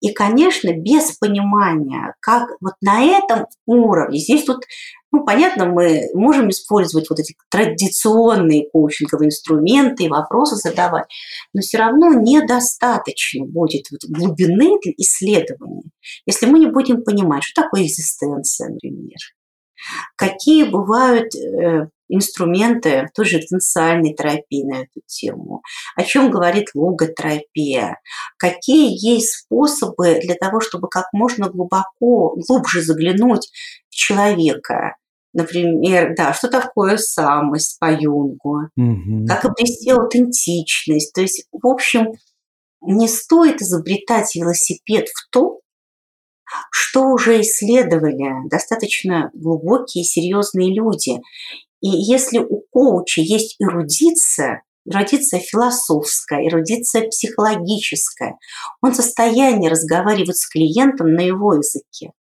И, 0.00 0.12
конечно, 0.12 0.72
без 0.72 1.12
понимания, 1.18 2.14
как 2.20 2.48
вот 2.60 2.74
на 2.80 3.02
этом 3.02 3.46
уровне, 3.66 4.18
здесь 4.18 4.44
тут 4.44 4.64
ну, 5.12 5.24
понятно, 5.24 5.66
мы 5.66 6.02
можем 6.14 6.50
использовать 6.50 7.10
вот 7.10 7.18
эти 7.18 7.34
традиционные 7.50 8.68
коучинговые 8.70 9.28
инструменты 9.28 10.04
и 10.04 10.08
вопросы 10.08 10.56
задавать, 10.56 11.06
но 11.52 11.60
все 11.60 11.78
равно 11.78 12.12
недостаточно 12.14 13.44
будет 13.44 13.86
вот 13.90 14.00
глубины 14.08 14.78
исследования, 14.96 15.90
если 16.26 16.46
мы 16.46 16.58
не 16.58 16.66
будем 16.66 17.02
понимать, 17.02 17.42
что 17.42 17.62
такое 17.62 17.82
экзистенция, 17.82 18.68
например, 18.68 19.18
какие 20.16 20.64
бывают 20.64 21.34
э, 21.34 21.88
инструменты 22.08 23.08
той 23.14 23.24
же 23.24 23.38
экзистенциальной 23.38 24.14
терапии 24.14 24.64
на 24.64 24.82
эту 24.82 25.00
тему, 25.06 25.62
о 25.96 26.02
чем 26.02 26.30
говорит 26.30 26.68
логотерапия, 26.74 27.98
какие 28.36 28.90
есть 28.90 29.44
способы 29.44 30.20
для 30.20 30.34
того, 30.34 30.60
чтобы 30.60 30.88
как 30.88 31.06
можно 31.12 31.48
глубоко, 31.48 32.34
глубже 32.36 32.82
заглянуть 32.82 33.50
в 33.88 33.94
человека, 33.94 34.96
Например, 35.32 36.14
да, 36.16 36.32
что 36.32 36.48
такое 36.48 36.96
самость 36.96 37.78
по 37.78 37.92
Юнгу, 37.92 38.68
угу. 38.76 39.26
как 39.28 39.44
обрести 39.44 39.90
аутентичность. 39.90 41.12
То 41.12 41.20
есть, 41.20 41.46
в 41.52 41.66
общем, 41.68 42.14
не 42.80 43.06
стоит 43.06 43.62
изобретать 43.62 44.34
велосипед 44.34 45.06
в 45.08 45.30
том, 45.30 45.60
что 46.70 47.08
уже 47.08 47.40
исследовали 47.40 48.48
достаточно 48.48 49.30
глубокие 49.34 50.04
серьезные 50.04 50.74
люди. 50.74 51.20
И 51.80 51.88
если 51.88 52.38
у 52.38 52.64
коуча 52.70 53.20
есть 53.20 53.56
эрудиция, 53.60 54.62
эрудиция 54.84 55.40
философская, 55.40 56.46
эрудиция 56.46 57.08
психологическая, 57.08 58.38
он 58.82 58.92
в 58.92 58.96
состоянии 58.96 59.68
разговаривать 59.68 60.36
с 60.36 60.48
клиентом 60.48 61.14
на 61.14 61.20
его 61.20 61.54
языке. 61.54 62.12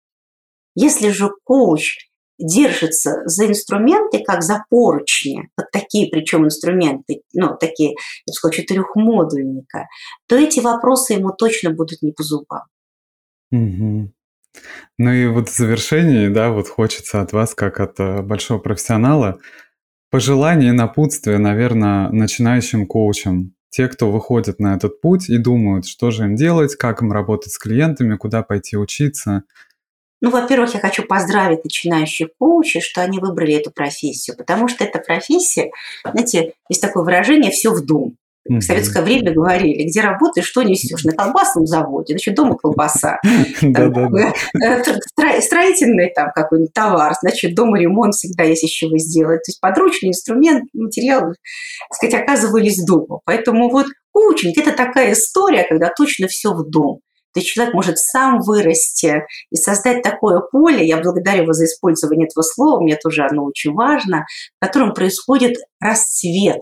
Если 0.75 1.09
же 1.09 1.29
коуч 1.43 2.09
держится 2.37 3.21
за 3.25 3.47
инструменты, 3.47 4.23
как 4.23 4.43
за 4.43 4.63
поручни, 4.69 5.49
вот 5.57 5.67
такие 5.71 6.09
причем 6.09 6.45
инструменты, 6.45 7.21
ну, 7.33 7.57
такие, 7.59 7.89
я 7.89 8.31
бы 8.31 8.33
сказала, 8.33 8.55
четырехмодульника, 8.55 9.87
то 10.27 10.37
эти 10.37 10.61
вопросы 10.61 11.13
ему 11.13 11.31
точно 11.31 11.71
будут 11.71 12.01
не 12.01 12.13
по 12.13 12.23
зубам. 12.23 12.63
Угу. 13.51 14.13
Ну 14.97 15.11
и 15.11 15.27
вот 15.27 15.49
в 15.49 15.55
завершении, 15.55 16.27
да, 16.27 16.49
вот 16.49 16.67
хочется 16.67 17.21
от 17.21 17.33
вас, 17.33 17.55
как 17.55 17.79
от 17.79 17.99
э, 17.99 18.21
большого 18.21 18.59
профессионала, 18.59 19.39
пожелание, 20.09 20.71
напутствие, 20.71 21.37
наверное, 21.37 22.09
начинающим 22.09 22.87
коучам, 22.87 23.53
те, 23.69 23.87
кто 23.87 24.11
выходит 24.11 24.59
на 24.59 24.75
этот 24.75 24.99
путь 25.01 25.29
и 25.29 25.37
думают, 25.37 25.85
что 25.85 26.11
же 26.11 26.23
им 26.23 26.35
делать, 26.35 26.75
как 26.75 27.01
им 27.01 27.11
работать 27.11 27.53
с 27.53 27.57
клиентами, 27.57 28.15
куда 28.15 28.43
пойти 28.43 28.77
учиться– 28.77 29.43
ну, 30.21 30.31
во-первых, 30.31 30.73
я 30.73 30.79
хочу 30.81 31.03
поздравить 31.03 31.63
начинающих 31.63 32.29
коучей, 32.37 32.81
что 32.81 33.01
они 33.01 33.19
выбрали 33.19 33.53
эту 33.53 33.71
профессию, 33.71 34.35
потому 34.35 34.67
что 34.67 34.83
эта 34.83 34.99
профессия, 34.99 35.71
знаете, 36.03 36.53
есть 36.67 36.81
такое 36.81 37.03
выражение 37.03 37.51
«все 37.51 37.71
в 37.71 37.85
дом». 37.85 38.17
В 38.49 38.61
советское 38.61 39.03
время 39.03 39.31
говорили, 39.31 39.87
где 39.87 40.01
работаешь, 40.01 40.47
что 40.47 40.63
несешь? 40.63 41.03
На 41.03 41.11
колбасном 41.11 41.67
заводе, 41.67 42.13
значит, 42.13 42.35
дома 42.35 42.57
колбаса. 42.57 43.19
Э, 43.61 45.41
строительный 45.41 46.11
там 46.13 46.31
какой-нибудь 46.33 46.73
товар, 46.73 47.13
значит, 47.21 47.53
дома 47.53 47.79
ремонт 47.79 48.13
всегда 48.13 48.43
есть 48.43 48.63
из 48.63 48.69
чего 48.69 48.97
сделать. 48.97 49.43
То 49.43 49.49
есть 49.51 49.59
подручный 49.59 50.09
инструмент, 50.09 50.63
материал, 50.73 51.21
так 51.21 51.35
сказать, 51.93 52.15
оказывались 52.15 52.83
дома. 52.83 53.19
Поэтому 53.25 53.69
вот 53.69 53.87
коучинг– 54.11 54.57
это 54.57 54.71
такая 54.71 55.13
история, 55.13 55.65
когда 55.67 55.91
точно 55.95 56.27
все 56.27 56.53
в 56.53 56.67
дом 56.69 56.99
то 57.33 57.41
человек 57.41 57.73
может 57.73 57.97
сам 57.99 58.39
вырасти 58.41 59.21
и 59.51 59.55
создать 59.55 60.01
такое 60.01 60.39
поле, 60.39 60.85
я 60.85 60.97
благодарю 60.97 61.43
его 61.43 61.53
за 61.53 61.65
использование 61.65 62.27
этого 62.27 62.41
слова, 62.41 62.81
мне 62.81 62.95
тоже 62.95 63.23
оно 63.23 63.45
очень 63.45 63.73
важно, 63.73 64.25
в 64.59 64.65
котором 64.65 64.93
происходит 64.93 65.57
расцвет, 65.79 66.61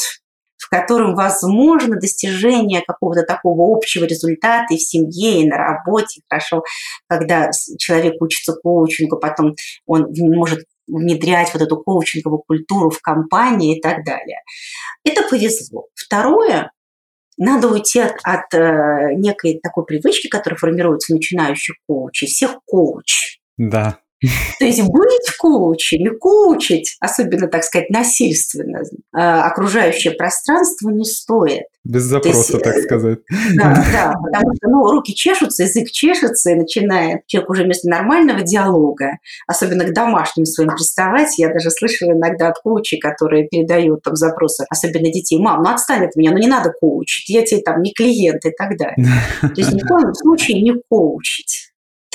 в 0.58 0.70
котором 0.70 1.16
возможно 1.16 2.00
достижение 2.00 2.82
какого-то 2.86 3.24
такого 3.24 3.76
общего 3.76 4.06
результата 4.06 4.74
и 4.74 4.78
в 4.78 4.82
семье, 4.82 5.42
и 5.42 5.48
на 5.48 5.58
работе. 5.58 6.22
Хорошо, 6.30 6.64
когда 7.08 7.50
человек 7.78 8.22
учится 8.22 8.54
коучингу, 8.54 9.18
потом 9.18 9.56
он 9.86 10.08
может 10.18 10.66
внедрять 10.88 11.54
вот 11.54 11.62
эту 11.62 11.78
коучинговую 11.78 12.44
культуру 12.48 12.90
в 12.90 13.02
компании 13.02 13.78
и 13.78 13.82
так 13.82 14.04
далее. 14.06 14.40
Это 15.04 15.22
повезло. 15.30 15.88
Второе, 15.94 16.72
надо 17.38 17.68
уйти 17.68 18.00
от, 18.00 18.16
от 18.24 18.54
э, 18.54 19.14
некой 19.16 19.60
такой 19.62 19.86
привычки, 19.86 20.28
которая 20.28 20.58
формируется 20.58 21.14
в 21.14 21.16
начинающих 21.18 21.76
коучей, 21.88 22.28
всех 22.28 22.60
коуч. 22.66 23.40
Да. 23.58 24.00
То 24.60 24.66
есть 24.66 24.82
быть 24.82 25.38
коучем 25.38 26.08
и 26.08 26.18
коучить, 26.18 26.98
особенно, 27.00 27.48
так 27.48 27.64
сказать, 27.64 27.90
насильственно, 27.90 28.82
э, 28.82 29.20
окружающее 29.20 30.14
пространство 30.14 30.90
не 30.90 31.06
стоит. 31.06 31.64
Без 31.84 32.04
запроса, 32.04 32.54
есть, 32.54 32.64
так 32.64 32.76
э, 32.76 32.82
сказать. 32.82 33.20
Да, 33.56 33.86
да, 33.94 34.14
потому 34.22 34.56
что 34.56 34.70
ну, 34.70 34.92
руки 34.92 35.14
чешутся, 35.14 35.64
язык 35.64 35.90
чешется, 35.90 36.52
и 36.52 36.56
начинает 36.56 37.26
человек 37.28 37.50
уже 37.50 37.64
вместо 37.64 37.88
нормального 37.90 38.42
диалога, 38.42 39.20
особенно 39.48 39.86
к 39.86 39.94
домашним 39.94 40.46
своим 40.46 40.72
приставать. 40.72 41.38
Я 41.38 41.54
даже 41.54 41.70
слышала 41.72 42.12
иногда 42.12 42.50
от 42.50 42.60
коучей, 42.60 43.00
которые 43.00 43.48
передают 43.48 44.02
там 44.02 44.16
запросы, 44.16 44.66
особенно 44.70 45.12
детей, 45.12 45.40
мам, 45.40 45.64
ну 45.64 45.70
отстань 45.70 46.06
от 46.06 46.16
меня, 46.16 46.32
ну 46.32 46.40
не 46.40 46.48
надо 46.48 46.74
коучить, 46.78 47.30
я 47.30 47.46
тебе 47.46 47.62
там 47.62 47.82
не 47.82 47.94
клиент 47.94 48.44
и 48.46 48.52
так 48.52 48.78
далее. 48.78 48.98
То 49.42 49.54
есть 49.56 49.72
ни 49.72 49.82
в 49.82 49.88
коем 49.88 50.14
случае 50.14 50.62
не 50.62 50.74
коучить. 50.90 51.67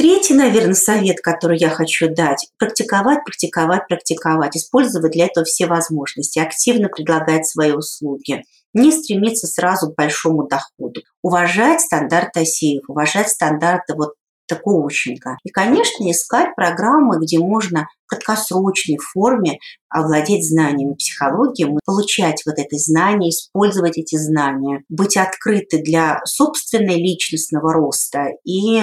Третий, 0.02 0.34
наверное, 0.34 0.74
совет, 0.74 1.20
который 1.20 1.58
я 1.58 1.68
хочу 1.68 2.12
дать– 2.12 2.48
практиковать, 2.58 3.22
практиковать, 3.24 3.86
практиковать, 3.86 4.56
использовать 4.56 5.12
для 5.12 5.26
этого 5.26 5.44
все 5.44 5.66
возможности, 5.66 6.40
активно 6.40 6.88
предлагать 6.88 7.46
свои 7.46 7.70
услуги, 7.70 8.42
не 8.74 8.90
стремиться 8.90 9.46
сразу 9.46 9.92
к 9.92 9.94
большому 9.94 10.48
доходу, 10.48 11.02
уважать 11.22 11.82
стандарты 11.82 12.40
ОСИев, 12.40 12.82
уважать 12.88 13.28
стандарты 13.28 13.94
вот 13.94 14.14
коучинга. 14.60 15.38
И, 15.44 15.50
конечно, 15.50 16.10
искать 16.10 16.56
программы, 16.56 17.20
где 17.20 17.38
можно 17.38 17.86
в 18.04 18.08
краткосрочной 18.08 18.98
форме 18.98 19.58
овладеть 19.88 20.46
знаниями 20.46 20.94
психологии, 20.94 21.78
получать 21.86 22.42
вот 22.44 22.56
это 22.58 22.76
знание, 22.76 23.30
использовать 23.30 23.98
эти 23.98 24.16
знания, 24.16 24.82
быть 24.88 25.16
открыты 25.16 25.80
для 25.80 26.20
собственной 26.24 26.96
личностного 26.96 27.72
роста 27.72 28.30
и 28.44 28.82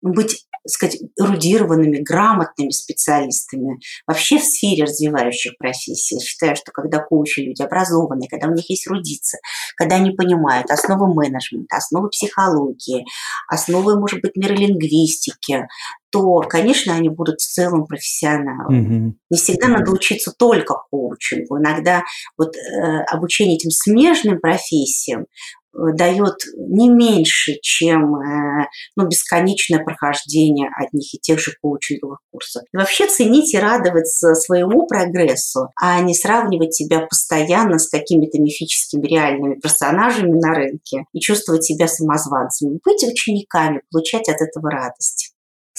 быть 0.00 0.46
сказать, 0.66 0.98
эрудированными, 1.18 1.98
грамотными 1.98 2.70
специалистами 2.70 3.80
вообще 4.06 4.38
в 4.38 4.44
сфере 4.44 4.84
развивающих 4.84 5.56
профессий. 5.58 6.16
Я 6.16 6.20
считаю, 6.20 6.56
что 6.56 6.72
когда 6.72 6.98
коучи 6.98 7.40
люди 7.40 7.62
образованные, 7.62 8.28
когда 8.28 8.48
у 8.48 8.54
них 8.54 8.68
есть 8.68 8.86
эрудиция, 8.86 9.40
когда 9.76 9.96
они 9.96 10.10
понимают 10.10 10.70
основы 10.70 11.12
менеджмента, 11.12 11.76
основы 11.76 12.08
психологии, 12.10 13.04
основы, 13.48 13.98
может 13.98 14.20
быть, 14.20 14.36
нейролингвистики, 14.36 15.66
то, 16.10 16.40
конечно, 16.40 16.94
они 16.94 17.08
будут 17.08 17.40
в 17.40 17.46
целом 17.46 17.86
профессионалами. 17.86 18.80
Mm-hmm. 18.80 19.12
Не 19.30 19.38
всегда 19.38 19.68
надо 19.68 19.92
учиться 19.92 20.32
только 20.36 20.74
коучингу. 20.90 21.58
Иногда 21.58 22.02
вот 22.36 22.56
э, 22.56 23.02
обучение 23.08 23.56
этим 23.56 23.70
смежным 23.70 24.40
профессиям 24.40 25.26
дает 25.72 26.36
не 26.56 26.88
меньше, 26.88 27.54
чем 27.62 28.16
э, 28.16 28.66
ну, 28.96 29.06
бесконечное 29.06 29.82
прохождение 29.84 30.68
одних 30.76 31.14
и 31.14 31.18
тех 31.18 31.38
же 31.38 31.52
коучинговых 31.60 32.18
курсов. 32.32 32.62
И 32.72 32.76
вообще 32.76 33.06
ценить 33.06 33.54
и 33.54 33.58
радоваться 33.58 34.34
своему 34.34 34.86
прогрессу, 34.86 35.68
а 35.80 36.00
не 36.00 36.14
сравнивать 36.14 36.74
себя 36.74 37.00
постоянно 37.00 37.78
с 37.78 37.88
какими-то 37.88 38.40
мифическими 38.40 39.06
реальными 39.06 39.60
персонажами 39.60 40.32
на 40.32 40.54
рынке 40.54 41.04
и 41.12 41.20
чувствовать 41.20 41.64
себя 41.64 41.88
самозванцами. 41.88 42.78
Быть 42.84 43.02
учениками, 43.04 43.82
получать 43.90 44.28
от 44.28 44.40
этого 44.40 44.70
радость. 44.70 45.29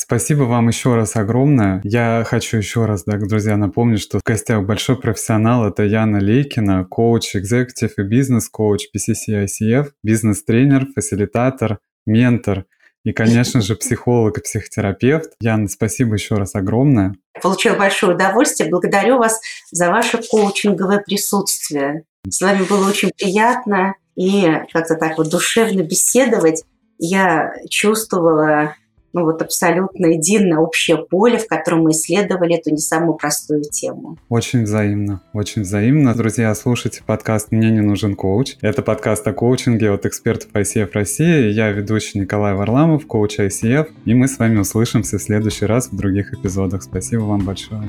Спасибо 0.03 0.43
вам 0.45 0.67
еще 0.67 0.95
раз 0.95 1.15
огромное. 1.15 1.79
Я 1.83 2.23
хочу 2.25 2.57
еще 2.57 2.85
раз, 2.85 3.03
да, 3.03 3.17
друзья, 3.17 3.55
напомнить, 3.55 4.01
что 4.01 4.17
в 4.17 4.23
гостях 4.23 4.65
большой 4.65 4.99
профессионал– 4.99 5.67
это 5.67 5.83
Яна 5.83 6.17
Лейкина, 6.17 6.85
коуч, 6.85 7.35
экзекутив 7.35 7.99
и 7.99 8.01
бизнес-коуч 8.01 8.87
PCC 8.87 9.45
ICF, 9.45 9.91
бизнес-тренер, 10.01 10.87
фасилитатор, 10.95 11.77
ментор 12.07 12.65
и, 13.03 13.11
конечно 13.11 13.61
же, 13.61 13.75
психолог 13.75 14.39
и 14.39 14.41
психотерапевт. 14.41 15.33
Яна, 15.39 15.67
спасибо 15.67 16.15
еще 16.15 16.33
раз 16.33 16.55
огромное. 16.55 17.13
Получила 17.39 17.75
большое 17.75 18.15
удовольствие. 18.15 18.71
Благодарю 18.71 19.19
вас 19.19 19.39
за 19.69 19.91
ваше 19.91 20.19
коучинговое 20.27 21.03
присутствие. 21.05 22.05
С 22.27 22.41
вами 22.41 22.63
было 22.63 22.89
очень 22.89 23.11
приятно 23.15 23.93
и 24.15 24.51
как-то 24.73 24.95
так 24.95 25.19
вот 25.19 25.29
душевно 25.29 25.83
беседовать. 25.83 26.63
Я 26.97 27.53
чувствовала 27.69 28.73
ну, 29.13 29.25
вот 29.25 29.41
абсолютно 29.41 30.07
единое 30.07 30.57
общее 30.57 30.97
поле, 30.97 31.37
в 31.37 31.47
котором 31.47 31.83
мы 31.83 31.91
исследовали 31.91 32.55
эту 32.55 32.71
не 32.71 32.77
самую 32.77 33.15
простую 33.15 33.63
тему. 33.63 34.17
Очень 34.29 34.63
взаимно, 34.63 35.21
очень 35.33 35.63
взаимно. 35.63 36.13
Друзья, 36.15 36.53
слушайте 36.55 37.01
подкаст 37.05 37.51
«Мне 37.51 37.71
не 37.71 37.81
нужен 37.81 38.15
коуч». 38.15 38.55
Это 38.61 38.81
подкаст 38.81 39.27
о 39.27 39.33
коучинге 39.33 39.91
от 39.91 40.05
экспертов 40.05 40.49
ICF 40.53 40.89
России. 40.93 41.51
Я 41.51 41.69
ведущий 41.69 42.19
Николай 42.19 42.53
Варламов, 42.53 43.05
коуч 43.05 43.39
ICF, 43.39 43.87
и 44.05 44.13
мы 44.13 44.27
с 44.27 44.39
вами 44.39 44.59
услышимся 44.59 45.17
в 45.17 45.21
следующий 45.21 45.65
раз 45.65 45.89
в 45.89 45.95
других 45.95 46.33
эпизодах. 46.33 46.83
Спасибо 46.83 47.21
вам 47.21 47.45
большое. 47.45 47.83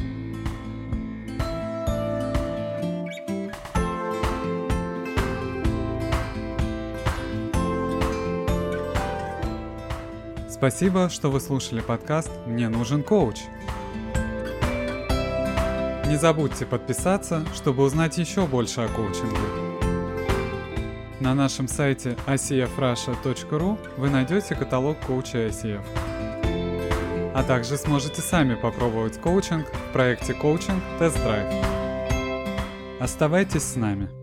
Спасибо, 10.63 11.11
что 11.11 11.29
вы 11.29 11.41
слушали 11.41 11.81
подкаст 11.81 12.31
«Мне 12.47 12.69
нужен 12.69 13.03
коуч». 13.03 13.41
Не 16.07 16.17
забудьте 16.17 16.67
подписаться, 16.67 17.45
чтобы 17.53 17.83
узнать 17.83 18.17
еще 18.17 18.47
больше 18.47 18.83
о 18.83 18.89
коучинге. 18.89 19.41
На 21.19 21.35
нашем 21.35 21.67
сайте 21.67 22.17
icfrussia.ru 22.29 23.77
вы 23.97 24.09
найдете 24.09 24.55
каталог 24.55 25.01
коуча 25.05 25.49
ICF. 25.49 25.85
А 27.35 27.43
также 27.43 27.77
сможете 27.77 28.23
сами 28.23 28.55
попробовать 28.55 29.21
коучинг 29.21 29.67
в 29.67 29.93
проекте 29.93 30.33
коучинг 30.33 30.81
Тест 31.01 31.21
Драйв. 31.25 31.53
Оставайтесь 33.01 33.65
с 33.65 33.75
нами. 33.75 34.22